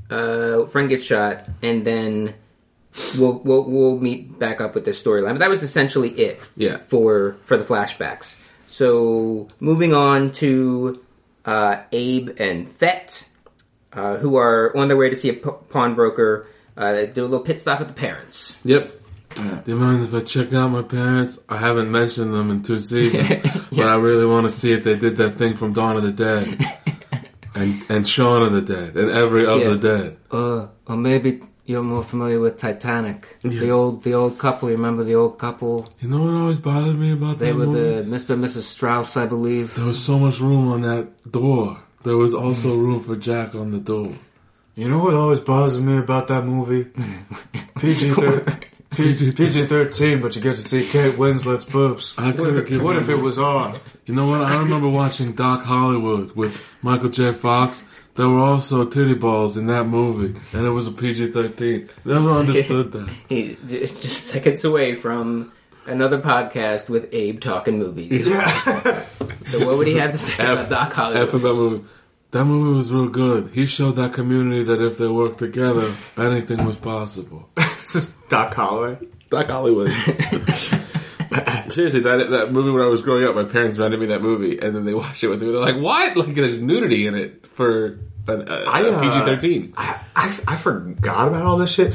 [0.10, 2.34] uh, friend gets shot, and then
[3.18, 5.34] we'll we'll we'll meet back up with this storyline.
[5.34, 6.40] But that was essentially it.
[6.56, 6.78] Yeah.
[6.78, 8.38] For for the flashbacks.
[8.66, 11.02] So moving on to
[11.46, 13.28] uh, Abe and Fet,
[13.94, 16.48] uh, who are on their way to see a p- pawnbroker.
[16.76, 18.58] Uh, they do a little pit stop at the parents.
[18.64, 18.94] Yep.
[19.36, 21.40] Do you mind if I check out my parents?
[21.48, 23.40] I haven't mentioned them in two seasons,
[23.72, 26.12] but I really want to see if they did that thing from Dawn of the
[26.12, 26.60] Dead,
[27.56, 29.78] and and Shaun of the Dead, and every other Yeah.
[29.78, 30.18] dead.
[30.32, 33.38] Uh, or maybe you're more familiar with Titanic.
[33.42, 34.70] The old the old couple.
[34.70, 35.88] You remember the old couple?
[36.00, 38.10] You know what always bothered me about They that They were movie?
[38.10, 38.30] the Mr.
[38.32, 38.64] and Mrs.
[38.64, 39.76] Strauss, I believe.
[39.76, 41.84] There was so much room on that door.
[42.04, 42.80] There was also mm.
[42.80, 44.14] room for Jack on the door.
[44.76, 46.86] You know what always bothers me about that movie?
[47.80, 48.14] PG
[48.92, 52.16] PG thirteen, but you get to see Kate Winslet's boobs.
[52.18, 53.82] I couldn't give What if it was on?
[54.06, 54.42] You know what?
[54.42, 57.34] I remember watching Doc Hollywood with Michael J.
[57.34, 57.84] Fox.
[58.18, 61.88] There were also titty balls in that movie, and it was a PG thirteen.
[62.04, 63.10] Never understood that.
[63.30, 65.52] He just, just seconds away from
[65.86, 68.28] another podcast with Abe talking movies.
[68.28, 68.48] Yeah.
[69.46, 71.86] so what would he have to say about Doc F about movie.
[72.32, 73.52] That movie was real good.
[73.52, 77.48] He showed that community that if they worked together, anything was possible.
[77.56, 78.98] This is Doc Holloway.
[79.30, 79.94] Doc Hollywood.
[81.70, 84.60] Seriously, that that movie when I was growing up, my parents rented me that movie,
[84.60, 85.52] and then they watched it with me.
[85.52, 86.18] They're like, "What?
[86.18, 90.56] Like, there's nudity in it for an, a, I, uh, PG thirteen." I, I, I
[90.56, 91.94] forgot about all this shit.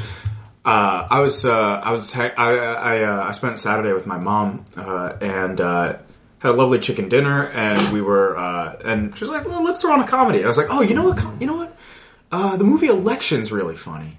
[0.65, 4.63] Uh, I was uh, I was I I, uh, I spent Saturday with my mom
[4.77, 5.97] uh, and uh,
[6.39, 9.81] had a lovely chicken dinner, and we were uh, and she was like, "Well, let's
[9.81, 11.41] throw on a comedy." And I was like, "Oh, you know what?
[11.41, 11.77] You know what?
[12.31, 14.17] Uh, the movie Election's really funny."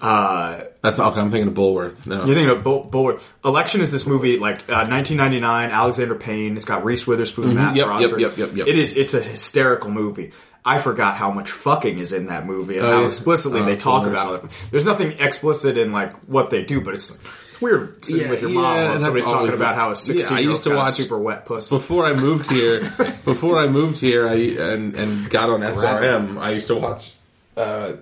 [0.00, 1.20] Uh, That's okay.
[1.20, 2.06] I'm thinking of Bulworth.
[2.06, 6.56] No, you're thinking of Bull, Bull Election is this movie like uh, 1999, Alexander Payne.
[6.56, 7.76] It's got Reese Witherspoon, Matt Mm-hmm.
[7.76, 8.20] Yep, yep, Broderick.
[8.20, 8.66] yep, yep, yep.
[8.68, 8.96] It is.
[8.96, 10.32] It's a hysterical movie.
[10.64, 13.06] I forgot how much fucking is in that movie and Oh, how yeah.
[13.06, 14.68] explicitly Oh, they talk the about it.
[14.70, 18.42] There's nothing explicit in like what they do, but it's it's weird sitting Yeah, with
[18.42, 20.54] your yeah, mom and that's somebody's talking about how a Yeah, 16 I year old
[20.56, 21.74] used to got a watch- super wet pussy.
[21.74, 22.80] before I moved here,
[23.24, 26.38] before I moved here, I and and got on SRM.
[26.38, 27.14] I used to watch.
[27.56, 27.92] Uh,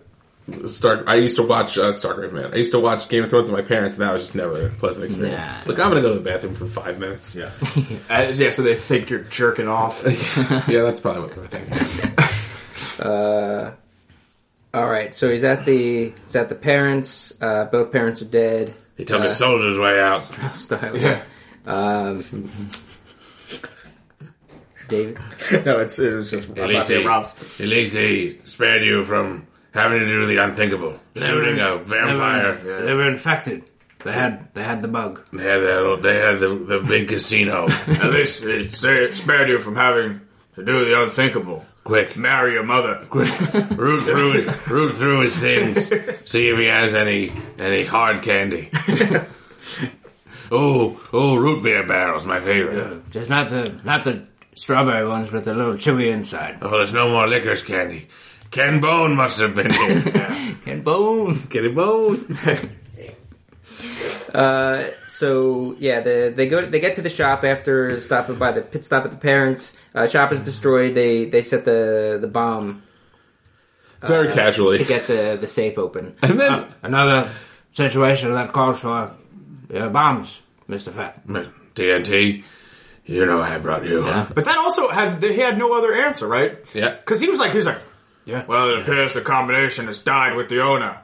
[0.67, 1.03] Star.
[1.09, 2.53] I used to watch uh, Stargrave Man.
[2.55, 4.67] I used to watch Game of Thrones with my parents, and that was just never
[4.67, 5.45] a pleasant experience.
[5.45, 5.63] Nah.
[5.67, 7.35] Like I'm gonna go to the bathroom for five minutes.
[7.35, 7.51] yeah,
[8.11, 8.51] Uh, yeah.
[8.51, 10.05] So they think you're jerking off.
[10.69, 13.05] yeah, that's probably what they're thinking.
[13.07, 13.73] uh,
[14.73, 17.37] All right, so he's at the he's at the parents.
[17.43, 18.73] Uh, both parents are dead.
[18.97, 20.21] He took his soldier's way out.
[20.55, 20.97] Style.
[20.97, 21.23] Yeah.
[21.67, 22.23] Um,
[24.89, 25.19] David.
[25.65, 27.61] No, it's it was just about Elise, to Rob's.
[27.61, 32.55] Elise spared you from having to do the unthinkable, shooting a vampire.
[32.55, 33.71] They were infected.
[34.05, 35.25] They had they had the bug.
[35.33, 36.01] They had that.
[36.03, 37.67] They had the, the big casino.
[37.69, 40.21] At least it sa- spared you from having
[40.55, 41.65] to do the unthinkable.
[41.85, 43.05] Quick, Marry your mother.
[43.09, 43.31] Quick,
[43.77, 45.89] root through his, root through his things.
[46.29, 48.71] See if he has any any hard candy.
[50.51, 53.11] oh, oh, root beer barrels, my favorite.
[53.11, 56.59] Just not the not the strawberry ones with the little chewy inside.
[56.63, 58.09] Oh, there's no more licorice candy.
[58.51, 60.03] Ken Bone must have been here.
[60.65, 61.43] Ken bone.
[61.51, 62.39] Get it bone.
[64.35, 66.67] Uh, so yeah, the, they go.
[66.67, 69.79] They get to the shop after stopping by the pit stop at the parents.
[69.95, 70.95] Uh, shop is destroyed.
[70.95, 72.83] They they set the the bomb
[74.03, 74.77] Very casually.
[74.79, 76.17] to get the the safe open.
[76.21, 77.31] And then Another
[77.71, 79.15] situation that calls for
[79.75, 81.27] uh, bombs, Mister Fat.
[81.75, 82.45] TNT,
[83.07, 84.03] you know I brought you.
[84.35, 86.59] But that also had he had no other answer, right?
[86.75, 86.91] Yeah.
[86.97, 87.81] Because he was like he was like,
[88.27, 88.45] Yeah.
[88.47, 90.99] well, it appears the combination has died with the owner.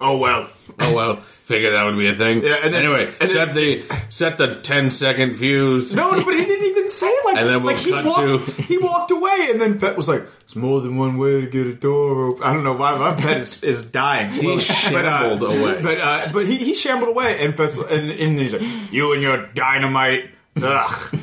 [0.00, 0.48] Oh well.
[0.80, 2.42] Oh well, figured that would be a thing.
[2.42, 5.94] Yeah, and then- anyway, and then- set the set the 10 second fuse.
[5.94, 7.40] No, but he didn't even say it like that.
[7.42, 10.08] And then we'll like he cut walked, to- he walked away, and then Fet was
[10.08, 12.96] like, "It's more than one way to get a door open." I don't know why
[12.98, 14.32] my pet is, is dying.
[14.32, 14.60] slowly.
[14.60, 15.82] shambled but, uh, away.
[15.82, 19.22] but uh, but he, he shambled away, and Fet's and, and he's like, "You and
[19.22, 21.18] your dynamite." Ugh.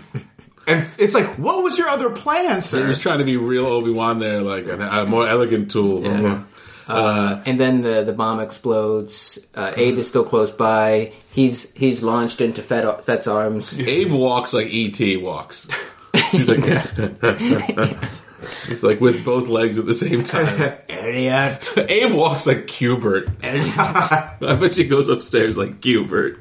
[0.70, 2.88] And it's like, what was your other plan, He sir?
[2.88, 6.04] was trying to be real Obi Wan there, like a, a more elegant tool.
[6.04, 6.44] Yeah.
[6.88, 9.38] Uh, and then the the bomb explodes.
[9.54, 11.12] Uh, Abe is still close by.
[11.32, 13.78] He's he's launched into Fet, Fet's arms.
[13.98, 15.68] Abe walks like ET walks.
[16.32, 16.64] He's like,
[18.68, 20.74] he's like with both legs at the same time.
[20.90, 21.68] Elliot.
[21.78, 23.30] Abe walks like Cubert.
[23.44, 26.38] I bet she goes upstairs like Cubert.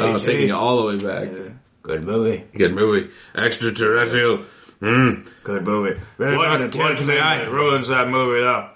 [0.00, 0.24] Oh, AJ.
[0.24, 1.52] taking it all the way back.
[1.88, 2.44] Good movie.
[2.54, 3.08] Good movie.
[3.34, 4.44] Extraterrestrial.
[4.82, 5.26] Mm.
[5.42, 5.98] Good movie.
[6.18, 7.38] Good one thing the eye.
[7.38, 8.68] that ruins that movie, though,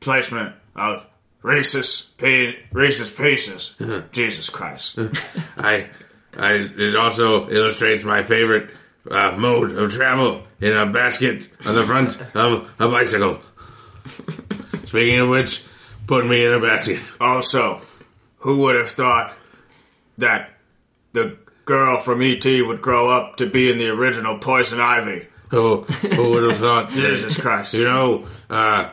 [0.00, 1.06] placement of
[1.42, 3.74] racist, pa- racist pieces.
[4.12, 4.98] Jesus Christ.
[5.56, 5.88] I,
[6.36, 8.70] I, it also illustrates my favorite
[9.10, 13.40] uh, mode of travel in a basket on the front of a bicycle.
[14.84, 15.64] Speaking of which,
[16.06, 17.00] put me in a basket.
[17.18, 17.80] Also,
[18.40, 19.34] who would have thought
[20.18, 20.50] that
[21.14, 22.62] the girl from E.T.
[22.62, 25.26] would grow up to be in the original Poison Ivy?
[25.50, 26.90] Who, who would have thought?
[26.92, 27.74] Jesus Christ.
[27.74, 28.90] You know, uh,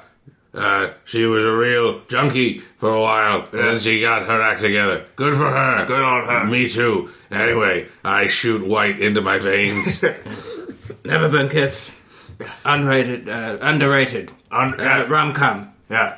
[0.53, 4.59] uh, she was a real junkie for a while, and then she got her act
[4.61, 5.05] together.
[5.15, 5.85] Good for her.
[5.85, 6.45] Good on her.
[6.45, 7.09] Me too.
[7.31, 10.01] Anyway, I shoot white into my veins.
[11.05, 11.91] Never been kissed.
[12.65, 14.31] Unrated, uh, underrated.
[14.51, 15.73] Un- Uh, rom com.
[15.89, 16.17] yeah.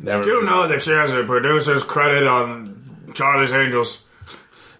[0.00, 4.04] Never, Do you know that she has a producer's credit on Charlie's Angels?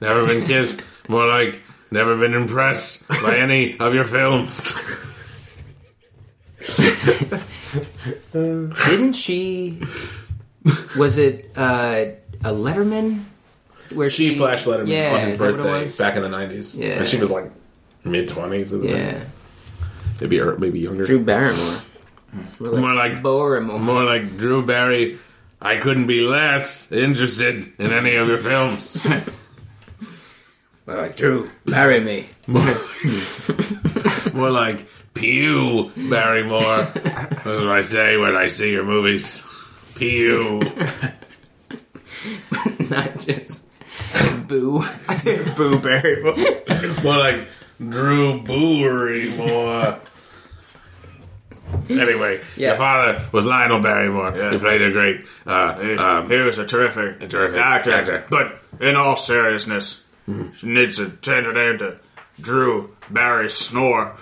[0.00, 0.80] never been kissed.
[1.08, 4.74] More like never been impressed by any of your films.
[8.32, 9.82] Didn't she?
[10.96, 12.04] Was it uh,
[12.44, 13.22] a Letterman?
[13.94, 15.96] Where She she, flashed Letterman yeah, on his is that what it birthday was?
[15.96, 16.78] back in the 90s.
[16.78, 16.88] Yeah.
[16.98, 17.50] And she was like
[18.04, 18.96] mid 20s at the time.
[18.96, 19.24] Yeah,
[20.20, 21.04] Maybe, or maybe younger.
[21.06, 21.78] Drew Barrymore.
[22.60, 23.78] More like Barrymore.
[23.78, 25.18] more like Drew Barry.
[25.60, 28.96] I couldn't be less interested in any of your films.
[30.88, 32.30] Well, like Drew, marry me.
[32.46, 32.64] More
[34.50, 36.84] like Pew Barrymore.
[36.84, 39.42] That's what I say when I see your movies.
[39.96, 40.60] Pew.
[42.88, 43.66] Not just
[44.48, 44.82] boo.
[45.56, 46.36] Boo Barrymore.
[47.04, 47.46] More like
[47.86, 49.98] Drew Barrymore.
[51.90, 52.68] Anyway, Yeah.
[52.68, 54.32] your father was Lionel Barrymore.
[54.34, 54.52] Yeah.
[54.52, 57.92] He played a great uh, He, um, he was a terrific, a terrific actor.
[57.92, 58.24] actor.
[58.30, 60.02] But in all seriousness,
[60.58, 61.98] she needs to change her name to
[62.40, 64.16] Drew Barry Snore.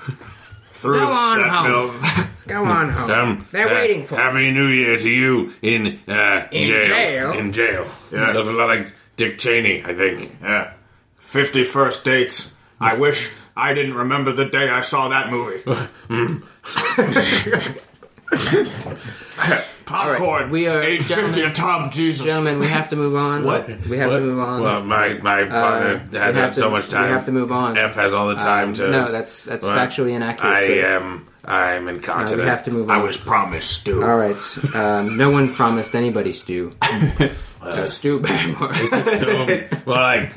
[0.72, 2.00] Through Go on that home.
[2.00, 2.26] film.
[2.46, 3.10] Go on home.
[3.10, 6.84] Um, They're uh, waiting for Happy New Year to you in uh, In jail.
[6.86, 7.32] jail?
[7.32, 7.86] In jail.
[8.12, 8.32] Yeah.
[8.32, 10.36] Looks a lot like Dick Cheney, I think.
[10.42, 10.74] yeah.
[11.20, 12.54] 50 first dates.
[12.78, 15.62] I wish I didn't remember the day I saw that movie.
[19.86, 20.42] Popcorn.
[20.42, 22.26] Right, we are- 850 a gentlemen- Tom Jesus.
[22.26, 23.44] Gentlemen, we have to move on.
[23.44, 23.68] What?
[23.88, 24.60] We have to move on.
[24.60, 27.04] Well, my my partner Uh, had have so much time.
[27.04, 27.78] We have to move on.
[27.78, 28.88] F has all the time Um, to.
[28.90, 30.52] No, that's that's Well, factually inaccurate.
[30.52, 30.86] I sir.
[30.96, 31.26] am.
[31.44, 32.42] I'm Uh, incontinent.
[32.42, 32.98] we have to move on.
[32.98, 34.02] I was promised, Stu.
[34.02, 34.58] All right.
[34.74, 36.72] Um, no one promised anybody stew.
[37.62, 38.74] uh, stew Barrymore.
[38.74, 39.46] So,
[39.86, 40.34] well, like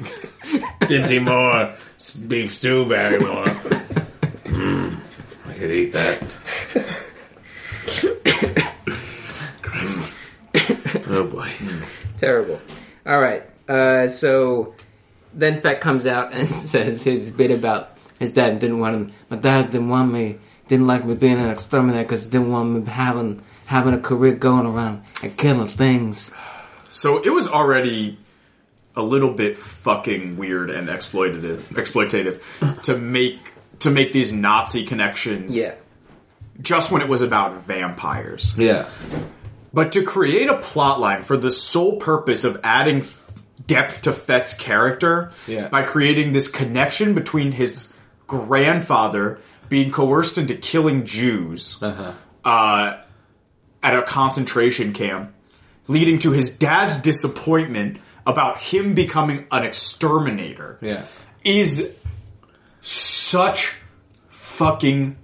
[0.82, 1.72] Dinty Moore,
[2.28, 3.46] beef stew Barrymore.
[4.50, 5.00] Mm,
[5.48, 6.22] I could eat that.
[11.10, 11.22] Christ.
[11.22, 11.86] Oh boy.
[12.18, 12.62] Terrible.
[13.06, 13.44] All right.
[13.68, 14.74] Uh, so
[15.34, 19.14] then Fet comes out and says his bit about his dad didn't want him.
[19.30, 20.38] My dad didn't want me.
[20.68, 24.34] Didn't like me being an exterminator because he didn't want me having having a career
[24.34, 26.34] going around and killing things.
[26.90, 28.18] So it was already
[28.96, 35.58] a little bit fucking weird and exploitative, exploitative to make to make these Nazi connections.
[35.58, 35.76] Yeah.
[36.62, 38.90] Just when it was about vampires, Yeah.
[39.74, 43.06] But to create a plotline for the sole purpose of adding
[43.68, 45.68] depth to Fet's character Yeah.
[45.68, 47.90] by creating this connection between his
[48.28, 52.12] grandfather being coerced into killing Jews Uh-huh.
[52.44, 52.98] uh,
[53.84, 55.32] at a concentration camp,
[55.88, 61.04] leading to his dad's disappointment about him becoming an exterminator, Yeah.
[61.44, 61.92] is
[62.82, 63.76] such
[64.30, 65.16] fucking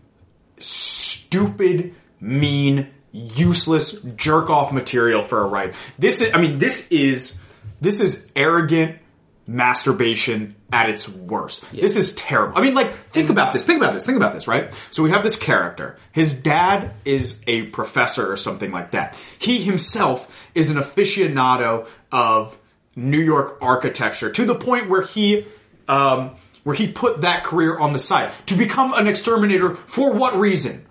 [0.60, 5.75] stupid, mean, useless jerk off material for a write.
[5.97, 7.41] This is, I mean, this is
[7.82, 8.99] this is arrogant
[9.47, 11.71] masturbation at its worst.
[11.71, 12.58] This is terrible.
[12.58, 13.65] I mean, like, think about this.
[13.65, 14.06] Think about this.
[14.06, 14.73] Think about this, right?
[14.91, 15.97] So we have this character.
[16.12, 19.15] His dad is a professor or something like that.
[19.38, 22.58] He himself is an aficionado of
[22.95, 25.45] New York architecture to the point where he
[25.88, 30.36] um, where he put that career on the side to become an exterminator for what
[30.36, 30.85] reason?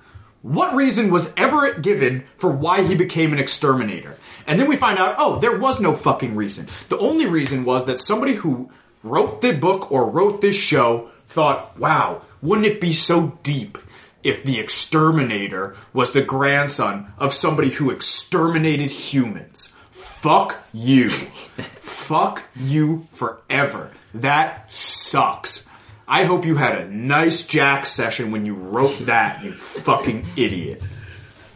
[0.45, 4.19] What reason was ever given for why he became an exterminator?
[4.47, 6.69] And then we find out, oh, there was no fucking reason.
[6.91, 8.71] The only reason was that somebody who
[9.03, 13.79] wrote the book or wrote this show thought, wow, wouldn't it be so deep
[14.23, 19.75] if the exterminator was the grandson of somebody who exterminated humans?
[19.93, 21.09] Fuck you.
[21.81, 23.93] Fuck you forever.
[24.13, 25.67] That sucks.
[26.07, 30.83] I hope you had a nice Jack session when you wrote that, you fucking idiot.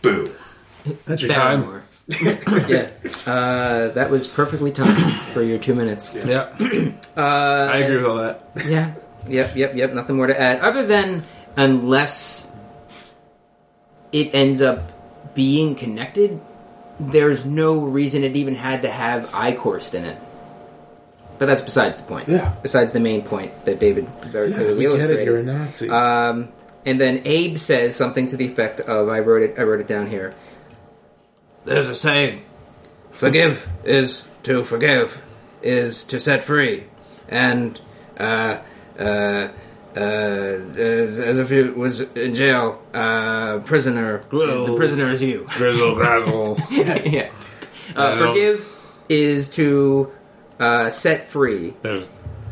[0.02, 0.32] Boo.
[1.04, 1.62] That's your time.
[1.62, 1.84] Barrymore.
[2.68, 2.90] yeah,
[3.26, 6.14] uh, that was perfectly timed for your two minutes.
[6.14, 6.48] Yeah.
[7.14, 8.50] I agree with all that.
[8.66, 8.94] Yeah,
[9.26, 9.92] yep, yep, yep.
[9.92, 11.24] Nothing more to add, other than
[11.56, 12.50] unless
[14.10, 16.40] it ends up being connected,
[16.98, 20.18] there's no reason it even had to have Eichhorst in it.
[21.38, 22.28] But that's besides the point.
[22.28, 22.54] Yeah.
[22.62, 25.46] Besides the main point that David very clearly illustrated.
[25.46, 25.88] Nazi.
[25.88, 26.48] Um,
[26.84, 29.54] and then Abe says something to the effect of, "I wrote it.
[29.58, 30.34] I wrote it down here."
[31.64, 32.42] There's a saying:
[33.12, 35.22] "Forgive is to forgive,
[35.62, 36.84] is to set free,"
[37.28, 37.78] and
[38.18, 38.58] uh,
[38.98, 39.48] uh,
[39.96, 44.22] uh, as, as if it was in jail, uh, prisoner.
[44.32, 45.46] Well- the prisoner is you.
[45.56, 46.58] Grizzle grazzle.
[46.70, 47.30] yeah.
[47.94, 48.66] Uh, forgive
[49.08, 50.12] is to
[50.58, 52.04] uh, set free, There's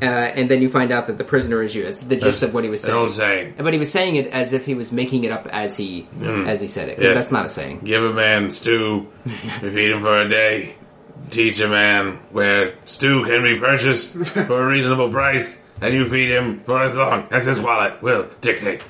[0.02, 1.82] uh, and then you find out that the prisoner is you.
[1.84, 3.52] That's the gist of what he was an old saying.
[3.54, 3.64] saying.
[3.64, 6.60] But he was saying it as if he was making it up as he as
[6.60, 6.96] he said it.
[6.96, 7.18] 'cause Yes.
[7.18, 7.80] That's not a saying.
[7.84, 10.74] Give a man stew, you feed him for a day.
[11.30, 14.12] Teach a man where stew can be purchased
[14.46, 18.26] for a reasonable price, and you feed him for as long as his wallet will
[18.42, 18.82] dictate.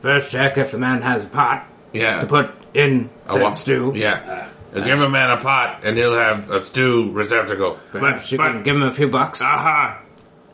[0.00, 2.20] First, check if the man has a pot Yeah.
[2.20, 3.92] to put in I said want- stew.
[3.94, 4.48] Yeah.
[4.80, 7.78] Give a man a pot, and he'll have a stew receptacle.
[7.92, 9.42] Perhaps But- you can but- give him a few bucks.
[9.42, 9.98] Aha!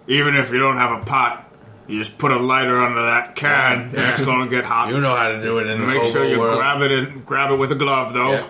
[0.07, 1.45] Even if you don't have a pot,
[1.87, 4.89] you just put a lighter under that can, and it's gonna get hot.
[4.89, 6.57] You know how to do it in the Make sure you world.
[6.59, 8.33] grab it and grab it with a glove, though.
[8.33, 8.43] Yeah.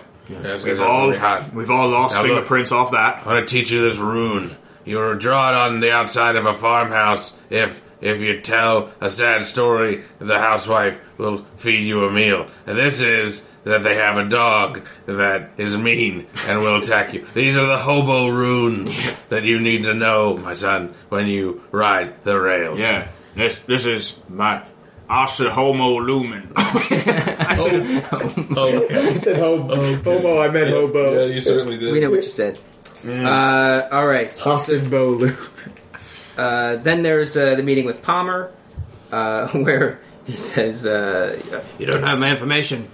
[0.43, 1.53] Yes, We've all really hot.
[1.55, 2.29] we've all lost Now look.
[2.31, 3.23] fingerprints off that.
[3.25, 4.51] I want to teach you this rune.
[4.85, 7.33] You draw it on the outside of a farmhouse.
[7.49, 12.45] If if you tell a sad story, the housewife will feed you a meal.
[12.67, 17.25] And this is that they have a dog that is mean and will attack you.
[17.33, 22.23] These are the hobo runes that you need to know, my son, when you ride
[22.23, 22.79] the rails.
[22.79, 24.61] Yeah, this this is my
[25.09, 26.51] Asa Homo Lumen.
[26.55, 28.05] I said
[28.57, 29.09] Okay.
[29.09, 29.95] I said homo.
[30.03, 30.39] Homo.
[30.39, 31.25] I meant hobo.
[31.25, 31.91] Yeah, you certainly did.
[31.91, 32.59] we know what you said.
[33.05, 34.37] Uh, all right.
[34.37, 35.37] Homo Lumen.
[36.37, 38.51] Uh, then there's uh, the meeting with Palmer,
[39.11, 41.41] uh, where he says, uh,
[41.77, 42.89] "You don't have my information,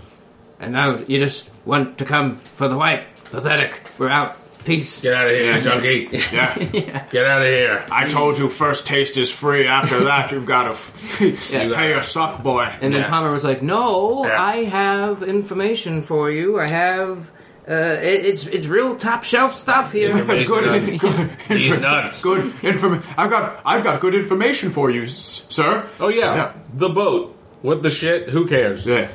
[0.59, 3.03] and now you just want to come for the white.
[3.25, 3.81] Pathetic.
[3.97, 4.37] We're out.
[4.65, 6.09] Peace." Get out of here, junkie.
[6.31, 7.05] Yeah.
[7.11, 7.85] Get out of here.
[7.91, 9.67] I told you first taste is free.
[9.67, 11.21] After that, you've got to f-
[11.53, 11.73] Yeah.
[11.75, 12.71] pay a suck boy.
[12.81, 13.09] And then Yeah.
[13.09, 14.41] Palmer was like, "No, Yeah.
[14.41, 16.59] I have information for you.
[16.59, 17.31] I have.
[17.67, 22.23] Uh, it, it's it's real top shelf stuff here." Information Good, on good, These nuts.
[22.23, 23.01] good inform.
[23.17, 25.83] I've got I've got good information for you, s- sir.
[25.99, 26.35] Oh yeah.
[26.35, 26.53] Yeah.
[26.73, 27.35] the boat.
[27.63, 28.29] What the shit?
[28.29, 28.85] Who cares?
[28.85, 29.07] Yeah.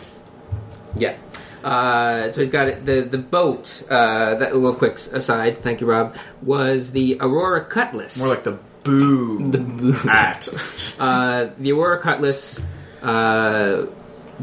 [0.97, 1.17] Yeah.
[1.63, 3.83] Uh, so he's got it, the the boat.
[3.89, 5.59] Uh, that a little quick aside.
[5.59, 6.17] Thank you, Rob.
[6.43, 8.19] Was the Aurora Cutlass?
[8.19, 9.51] More like the boo.
[9.51, 10.49] The boo at.
[10.99, 12.63] uh, the Aurora Cutlass,
[13.03, 13.87] uh,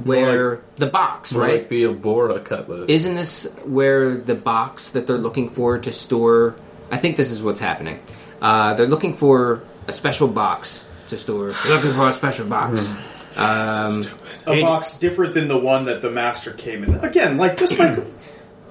[0.04, 1.54] where the box, right?
[1.54, 2.90] like the Abora cutlass.
[2.90, 6.56] Isn't this where the box that they're looking for to store?
[6.92, 8.00] I think this is what's happening.
[8.42, 11.52] Uh, they're looking for a special box to store.
[11.52, 12.94] They're looking for a special box.
[13.36, 14.06] Um,
[14.48, 14.62] a Hey.
[14.62, 16.96] box different than the one that the master came in.
[16.96, 18.06] Again, like just like so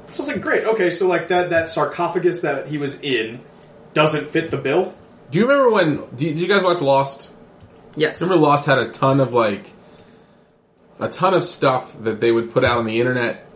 [0.09, 0.65] it's like great.
[0.65, 3.41] Okay, so like that that sarcophagus that he was in
[3.95, 4.95] doesn't fit the bill.
[5.31, 6.05] Do you remember when?
[6.17, 7.31] Did you guys watch Lost?
[7.97, 8.21] yes.
[8.21, 9.71] Remember Lost had a ton of like
[11.01, 13.47] a ton of stuff that they would put out on the internet,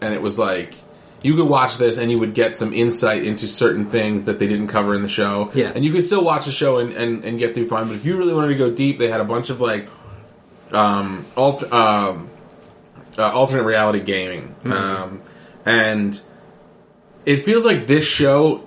[0.00, 0.74] and it was like
[1.22, 4.46] you could watch this and you would get some insight into certain things that they
[4.46, 5.50] didn't cover in the show.
[5.52, 5.72] Yeah.
[5.74, 7.88] and you could still watch the show and, and, and get through fine.
[7.88, 9.88] But if you really wanted to go deep, they had a bunch of like
[10.72, 12.30] um, alt, um,
[13.16, 15.22] uh, alternate reality gaming, um,
[15.64, 16.20] and
[17.24, 18.66] it feels like this show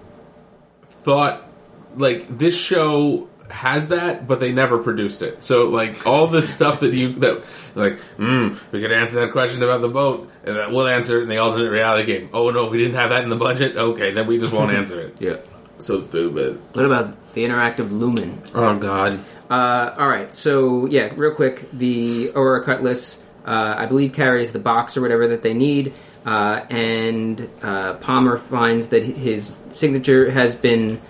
[1.03, 1.47] thought
[1.95, 5.43] like this show has that, but they never produced it.
[5.43, 7.43] So like all the stuff that you that
[7.75, 11.23] like, mm, we could answer that question about the boat, and that we'll answer it
[11.23, 12.29] in the alternate reality game.
[12.33, 13.77] Oh no, we didn't have that in the budget.
[13.77, 15.21] Okay, then we just won't answer it.
[15.21, 15.37] Yeah.
[15.79, 16.61] So stupid.
[16.73, 18.41] What about the interactive lumen?
[18.53, 19.19] Oh god.
[19.51, 24.59] Uh, all right, so yeah, real quick, the Aurora Cutlass, uh, I believe, carries the
[24.59, 25.91] box or whatever that they need,
[26.25, 31.01] uh, and uh, Palmer finds that his signature has been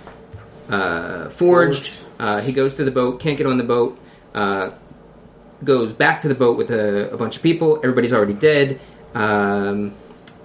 [0.70, 2.02] uh, forged.
[2.18, 4.00] Uh, he goes to the boat, can't get on the boat,
[4.34, 4.72] uh,
[5.64, 7.78] goes back to the boat with a, a bunch of people.
[7.78, 8.80] Everybody's already dead,
[9.14, 9.94] um,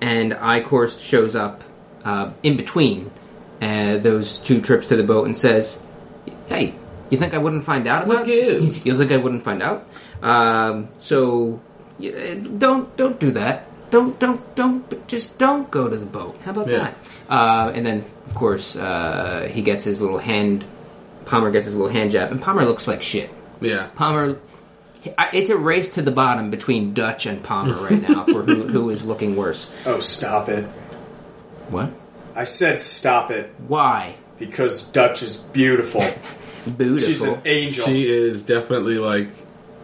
[0.03, 1.65] and Eichhorst shows up
[2.05, 3.11] uh, in between
[3.63, 5.83] uh, those two trips to the boat and says,
[6.47, 6.75] "Hey,
[7.11, 8.85] you think I wouldn't find out about What gives?
[8.87, 9.87] You think I wouldn't find out?
[10.23, 11.61] Um, so
[12.01, 13.69] don't don't do that.
[13.91, 16.37] Don't don't don't just don't go to the boat.
[16.45, 16.79] How about Yeah.
[16.79, 16.95] that?
[17.29, 20.65] Uh, and then of course uh, he gets his little hand.
[21.25, 23.31] Palmer gets his little hand jab, and Palmer looks like shit.
[23.61, 23.89] Yeah.
[23.95, 24.39] Palmer.
[25.33, 28.91] It's a race to the bottom between Dutch and Palmer right now for who, who
[28.91, 29.71] is looking worse.
[29.87, 30.65] Oh, stop it!
[31.71, 31.93] What?
[32.35, 34.17] I said stop it Why?
[34.39, 36.05] because Dutch is beautiful.
[36.67, 36.99] Beautiful.
[37.09, 37.87] She's an angel.
[37.87, 39.29] She is definitely like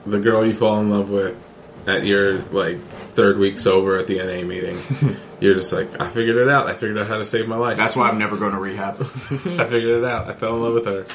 [0.06, 1.38] the girl you fall in love with
[1.86, 2.78] at your like
[3.14, 4.78] third week sober at the NA meeting.
[5.40, 6.68] You're just like, I figured it out.
[6.68, 7.76] I figured out how to save my life.
[7.76, 9.00] That's why I'm never going to rehab.
[9.00, 10.28] I figured it out.
[10.28, 11.06] I fell in love with her.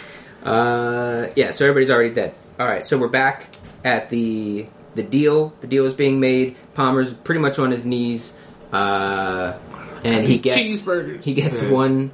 [0.43, 2.33] Uh, yeah, so everybody's already dead.
[2.59, 3.49] All right, so we're back
[3.85, 4.65] at the
[4.95, 5.53] the deal.
[5.61, 6.55] The deal is being made.
[6.73, 8.37] Palmer's pretty much on his knees,
[8.73, 9.53] uh,
[10.03, 11.23] and he gets cheeseburgers.
[11.23, 11.71] he gets Yeah.
[11.71, 12.11] one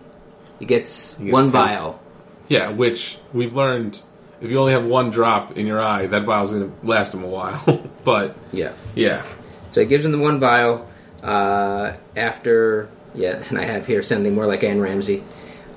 [0.60, 1.54] he gets You one a taste.
[1.54, 2.00] vial.
[2.48, 4.02] Yeah, which we've learned.
[4.42, 7.24] If you only have one drop in your eye, that vial's going to last him
[7.24, 7.88] a while.
[8.04, 8.74] but Yeah.
[8.94, 9.22] yeah,
[9.70, 10.86] So he gives him the one vial.
[11.22, 15.24] Uh, after yeah, and I have here something more like Anne Ramsey.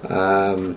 [0.08, 0.76] Um,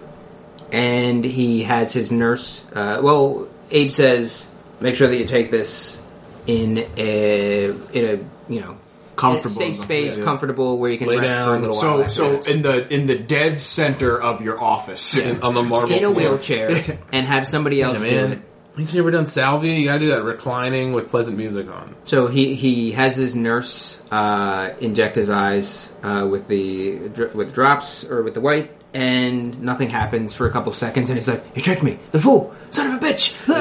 [0.71, 2.63] and he has his nurse.
[2.73, 4.47] Uh, well, Abe says,
[4.79, 5.99] "Make sure that you take this
[6.45, 8.77] in a in a you know
[9.19, 9.55] Comfortable.
[9.55, 10.23] safe space, Yeah.
[10.23, 12.09] comfortable where you can Lay rest for a little So, while.
[12.09, 12.47] so afterwards.
[12.47, 15.15] in the in the dead center of your office.
[15.15, 16.13] in, on the marble in a floor.
[16.13, 16.69] wheelchair
[17.11, 18.31] and have somebody else Yeah, do man.
[18.33, 18.39] it.
[18.77, 19.73] Ain't you ever done salvia?
[19.73, 21.95] You gotta do that reclining with pleasant music on.
[22.05, 26.97] So he, he has his nurse uh, inject his eyes uh, with the
[27.33, 31.27] with drops or with the white, and nothing happens for a couple seconds, and he's
[31.27, 33.35] like, "You tricked me, the fool, son of a bitch!"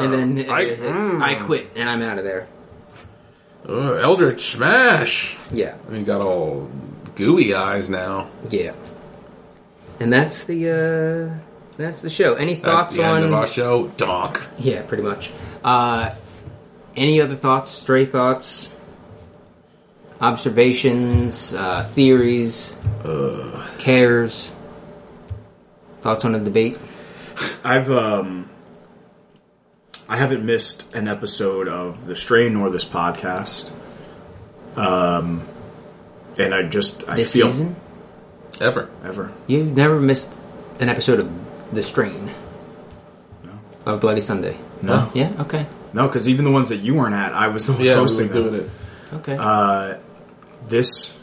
[0.00, 2.46] and then uh, I- I quit, and I'm out of there.
[3.66, 5.36] Ugh, Eldritch Smash!
[5.52, 6.70] Yeah, I mean, got all
[7.14, 8.28] gooey eyes now.
[8.50, 8.72] yeah.
[10.00, 11.38] And that's the uh,
[11.76, 12.34] that's the show.
[12.34, 13.16] Any That's thoughts the on?
[13.16, 13.86] end of our show.
[13.96, 14.42] Donk.
[14.58, 15.32] Yeah, pretty much.
[15.62, 16.14] Uh,
[16.96, 18.68] any other thoughts, stray thoughts,
[20.20, 24.52] observations, uh, theories, uh cares,
[26.02, 26.76] thoughts on the debate?
[27.64, 28.50] I've um,
[30.08, 33.70] I haven't missed an episode of the Strain nor this podcast.
[34.76, 35.42] Um,
[36.36, 37.76] and I just I This feel season,
[38.60, 38.88] Ever.
[39.04, 40.32] ever you've never missed
[40.80, 41.30] an episode of
[41.74, 42.30] The Strain
[43.86, 44.56] of Bloody Sunday.
[44.82, 45.32] no Yeah.
[45.40, 45.66] Okay.
[45.92, 47.98] no because even the ones that you weren't at, I was the one Yeah, we
[48.00, 48.42] hosting were them.
[48.50, 48.70] doing it.
[49.14, 49.36] Okay.
[49.38, 49.98] Uh,
[50.68, 51.13] this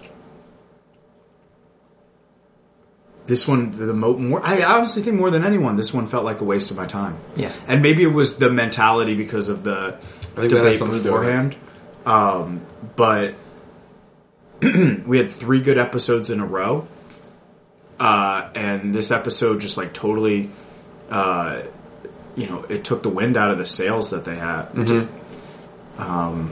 [3.32, 6.41] this one the mo- more I honestly think more than anyone this one felt like
[6.41, 7.17] a waste of my time.
[7.38, 7.49] Yeah.
[7.65, 9.97] and maybe it was the mentality because of the
[10.36, 11.03] think that has debate to do with it.
[11.03, 11.55] beforehand.
[12.05, 12.61] Um,
[12.97, 13.36] but
[14.61, 16.88] we had three good episodes in a row,
[18.01, 20.49] uh, and this episode just like totally,
[21.09, 21.61] uh,
[22.36, 25.07] you know, it took the wind out of the sails that they had.
[25.97, 26.51] Um,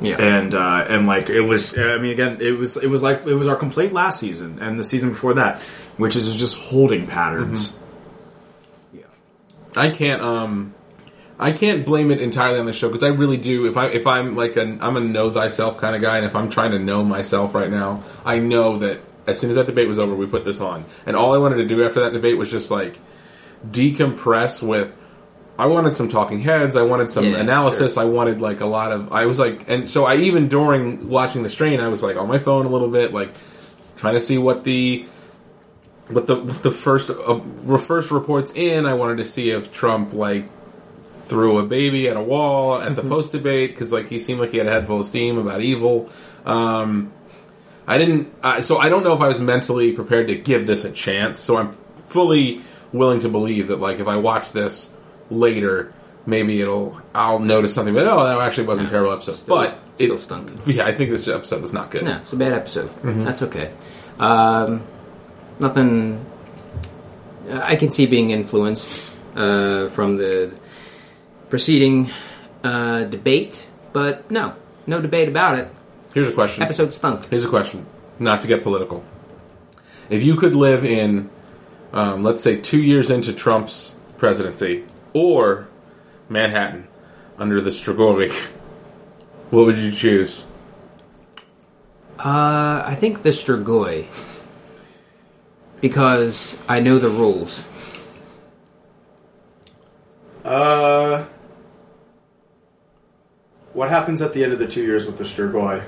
[0.00, 0.20] yeah.
[0.20, 3.34] and uh, and like it was I mean again it was it was like it
[3.34, 5.62] was our complaint last season and the season before that
[5.96, 7.78] which is just holding patterns.
[8.92, 9.02] Yeah.
[9.76, 10.74] I can't um
[11.38, 13.66] I can't blame it entirely on the show because I really do.
[13.66, 16.36] If I if I'm like an I'm a know thyself kind of guy and if
[16.36, 19.88] I'm trying to know myself right now I know that as soon as that debate
[19.88, 20.84] was over we put this on.
[21.06, 22.98] And all I wanted to do after that debate was just like
[23.68, 24.92] decompress with
[25.58, 28.92] I wanted some talking heads I wanted some Yeah, analysis I wanted like a lot
[28.92, 32.16] of I was like and so I even during watching the strain I was like
[32.16, 33.32] on my phone a little bit like
[33.96, 35.06] trying to see what the
[36.08, 37.40] what the what the first uh,
[37.78, 40.44] first reports in, I wanted to see if Trump like
[41.26, 44.50] threw a baby at a wall at the post debate because like he seemed like
[44.50, 46.10] he had a head full of steam about evil.
[46.44, 47.12] Um,
[47.86, 50.84] I didn't, uh, so I don't know if I was mentally prepared to give this
[50.84, 51.40] a chance.
[51.40, 51.72] So I'm
[52.08, 52.60] fully
[52.92, 54.92] willing to believe that like if I watch this
[55.30, 55.92] later,
[56.26, 57.94] maybe it'll I'll notice something.
[57.94, 59.32] But oh, that actually wasn't a terrible episode.
[59.32, 60.50] Still- but it still stunk.
[60.66, 62.04] Yeah, I think this episode was not good.
[62.04, 62.90] No, it's a bad episode.
[63.02, 63.70] That's okay.
[64.18, 64.82] Um,
[65.58, 66.24] nothing.
[67.50, 69.00] I can see being influenced
[69.34, 70.52] uh, from the
[71.50, 72.10] preceding
[72.62, 74.54] uh, debate, but no,
[74.86, 75.68] no debate about it.
[76.14, 76.62] Here's a question.
[76.62, 77.26] Episode stunk.
[77.26, 77.86] Here's a question,
[78.18, 79.04] not to get political.
[80.08, 81.30] If you could live in,
[81.92, 85.68] um, let's say, two years into Trump's presidency, or
[86.28, 86.88] Manhattan
[87.38, 88.32] under the Strigoi,
[89.50, 90.42] what would you choose?
[92.18, 94.06] Uh, I think the Strigoi.
[95.84, 97.68] Because I know the rules.
[100.42, 101.26] Uh,
[103.74, 105.84] what happens at the end of the two years with the Strigoi?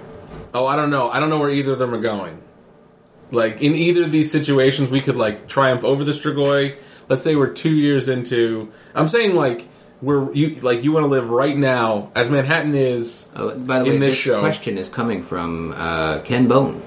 [0.52, 1.08] Oh, I don't know.
[1.08, 2.42] I don't know where either of them are going.
[3.30, 6.76] Like in either of these situations, we could like triumph over the Strigoi.
[7.08, 8.70] Let's say we're two years into.
[8.94, 9.66] I'm saying like
[10.02, 13.30] we're you like you want to live right now as Manhattan is.
[13.34, 14.40] Oh, by the In way, this this, show.
[14.40, 16.82] question is coming from uh, Ken Bone.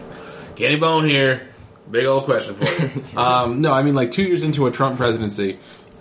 [0.56, 1.49] Kenny Bone here.
[1.92, 3.18] Big old question for you.
[3.18, 5.60] um, no, I mean like two years into a Trump presidency,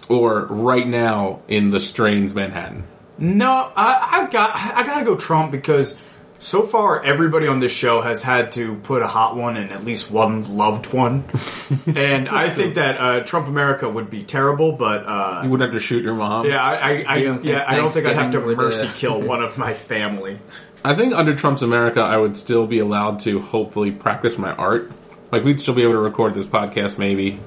[0.08, 2.84] or right now in the Strains Manhattan?
[3.18, 6.00] No, I, I got I gotta go Trump because
[6.40, 9.84] so far everybody on this show has had to put a hot one in at
[9.84, 11.24] least one loved one,
[11.96, 14.72] and I think that uh, Trump America would be terrible.
[14.72, 16.46] But uh, You wouldn't have to shoot your mom.
[16.46, 18.58] yeah, I, I, I don't yeah think I don't think I'd have to Thanksgiving would,
[18.58, 20.38] uh, mercy kill one of my family.
[20.84, 24.92] I think under Trump's America, I would still be allowed to hopefully practice my art.
[25.30, 27.38] Like we'd still be able to record this podcast, maybe.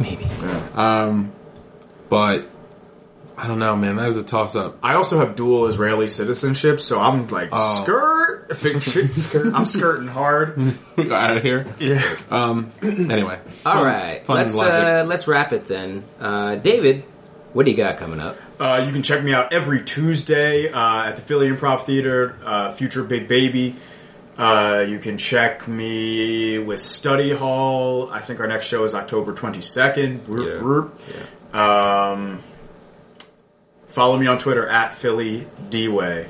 [0.00, 0.26] Maybe.
[0.74, 1.32] Um,
[2.08, 2.46] But
[3.38, 3.96] I don't know, man.
[3.96, 4.76] That is a toss up.
[4.82, 7.80] I also have dual Israeli citizenship, so I'm like Oh.
[7.82, 8.54] skirt,
[9.16, 9.54] skirt.
[9.54, 10.56] I'm skirting hard.
[10.96, 11.66] We got out of here.
[11.78, 12.02] Yeah.
[12.30, 13.38] Anyway.
[13.64, 14.72] All fun- right, Fun let's logic.
[14.74, 16.04] uh, let's wrap it then.
[16.20, 17.04] Uh, David,
[17.54, 18.36] what do you got coming up?
[18.60, 22.72] Uh, you can check me out every Tuesday uh, at the Philly Improv Theater, uh,
[22.72, 23.76] Future Big Baby.
[24.42, 28.10] Uh, you can check me with Study Hall.
[28.10, 30.26] I think our next show is October 22nd.
[30.26, 30.60] Whoop, Yeah.
[30.62, 31.54] whoop.
[31.54, 32.38] Um,
[33.86, 36.26] follow me on Twitter at Philly D Way.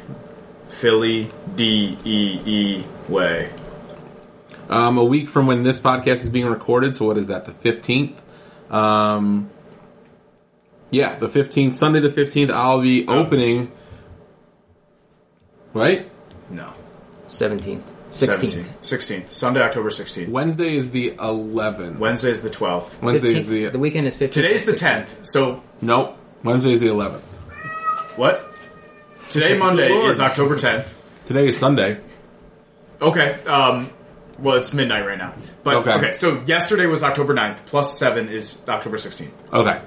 [0.68, 3.48] Philly D E E Way.
[4.68, 7.46] Um, a week from when this podcast is being recorded, so what is that?
[7.46, 8.20] The fifteenth.
[8.70, 9.48] Um,
[10.90, 12.50] yeah, the fifteenth, Sunday the fifteenth.
[12.50, 13.72] I'll be opening.
[15.72, 16.10] Right.
[16.50, 16.74] No.
[17.28, 17.80] 17th.
[18.12, 18.64] 17th.
[18.80, 19.22] 16th.
[19.22, 19.30] 16th.
[19.30, 20.28] Sunday, October 16th.
[20.28, 21.98] Wednesday is the eleventh.
[21.98, 23.02] Wednesday is the 12th.
[23.02, 24.30] Wednesday is the the weekend is 15th.
[24.32, 25.24] Today's the 10th.
[25.26, 26.16] So, nope.
[26.44, 27.24] Wednesday is the eleventh.
[28.16, 28.44] what?
[29.30, 30.10] Today, Monday, Lord.
[30.10, 30.92] is October 10th.
[31.24, 31.98] Today is Sunday.
[33.00, 33.32] Okay.
[33.44, 33.90] Um,
[34.38, 35.32] well, it's midnight right now.
[35.64, 35.92] But Okay.
[35.94, 36.12] okay.
[36.12, 39.30] so yesterday was October 9th, plus 7 is October 16th.
[39.52, 39.80] Okay.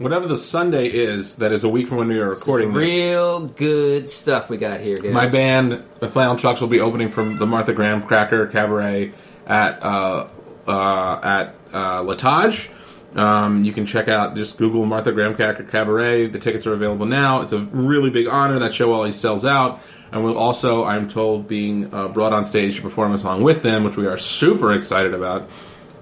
[0.00, 2.88] Whatever the Sunday is, that is a week from when we are recording this.
[2.88, 5.12] Real good stuff we got here, guys.
[5.12, 9.12] My band, the Flannel Chucks, will be opening from the Martha Graham Cracker Cabaret
[9.46, 10.28] at uh,
[10.66, 12.70] uh, at uh, L'Etage.
[13.14, 16.28] Um, you can check out just Google Martha Graham Cracker Cabaret.
[16.28, 17.42] The tickets are available now.
[17.42, 18.58] It's a really big honor.
[18.58, 19.80] That show always sells out,
[20.12, 23.62] and we'll also, I'm told, being uh, brought on stage to perform a song with
[23.62, 25.50] them, which we are super excited about.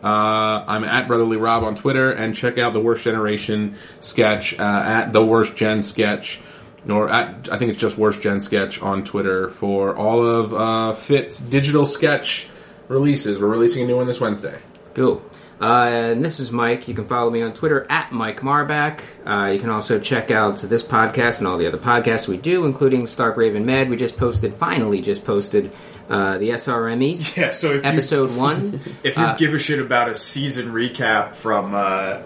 [0.03, 4.63] Uh, I'm at Brotherly Rob on Twitter, and check out the Worst Generation sketch uh,
[4.63, 6.41] at the Worst Gen sketch,
[6.89, 10.93] or at I think it's just Worst Gen sketch on Twitter for all of uh,
[10.95, 12.49] Fit's digital sketch
[12.89, 13.41] releases.
[13.41, 14.61] We're releasing a new one this Wednesday.
[14.95, 15.23] Cool.
[15.61, 16.87] Uh, and this is Mike.
[16.87, 19.03] You can follow me on Twitter at Mike Marback.
[19.27, 22.65] Uh, you can also check out this podcast and all the other podcasts we do,
[22.65, 23.91] including Stark Raven Mad.
[23.91, 25.73] We just posted, finally, just posted
[26.09, 27.37] uh, the SRMEs.
[27.41, 28.81] Yeah, so if you- episode one.
[29.03, 32.19] If you Uh, give a shit about a season recap from uh,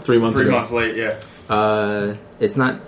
[0.00, 0.56] Three months three ago.
[0.56, 1.20] months late, yeah.
[1.48, 2.80] Uh, it's not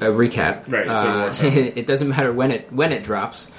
[0.00, 0.70] a recap.
[0.70, 1.56] Right, it's Uh, watch-up.
[1.76, 3.50] it doesn't matter when it when it drops.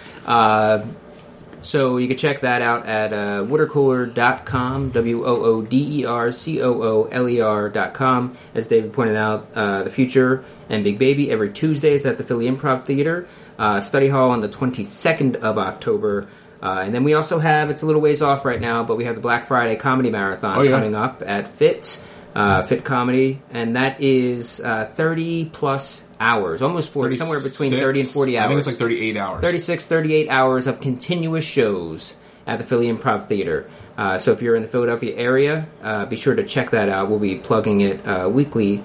[1.62, 6.32] So you can check that out at uh, woodercooler.com, W O O D E R
[6.32, 8.36] C O O L E R.com.
[8.56, 12.24] As David pointed out, uh, The Future and Big Baby every Tuesday is at the
[12.24, 13.28] Philly Improv Theater.
[13.60, 16.28] Uh, Study Hall on the 22nd of October.
[16.64, 19.06] Uh, and then we also have, it's a little ways off right now, but we
[19.06, 20.72] have the Black Friday Comedy Marathon Oh, yeah.
[20.72, 22.00] coming up at FIT,
[22.36, 28.02] uh, FIT Comedy, and that is uh, 30 plus hours, almost 40, somewhere between 30
[28.02, 28.46] and 40 hours.
[28.46, 29.42] I think it's like 38 hours.
[29.42, 32.16] 36, 38 hours of continuous shows
[32.48, 33.70] at the Philly Improv Theater.
[33.98, 37.10] Uh, so if you're in the Philadelphia area, uh, be sure to check that out.
[37.10, 38.82] We'll be plugging it uh, weekly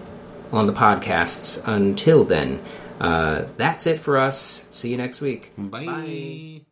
[0.53, 2.61] on the podcasts until then.
[3.01, 4.65] Uh, that's it for us.
[4.71, 5.53] See you next week.
[5.57, 6.63] Bye.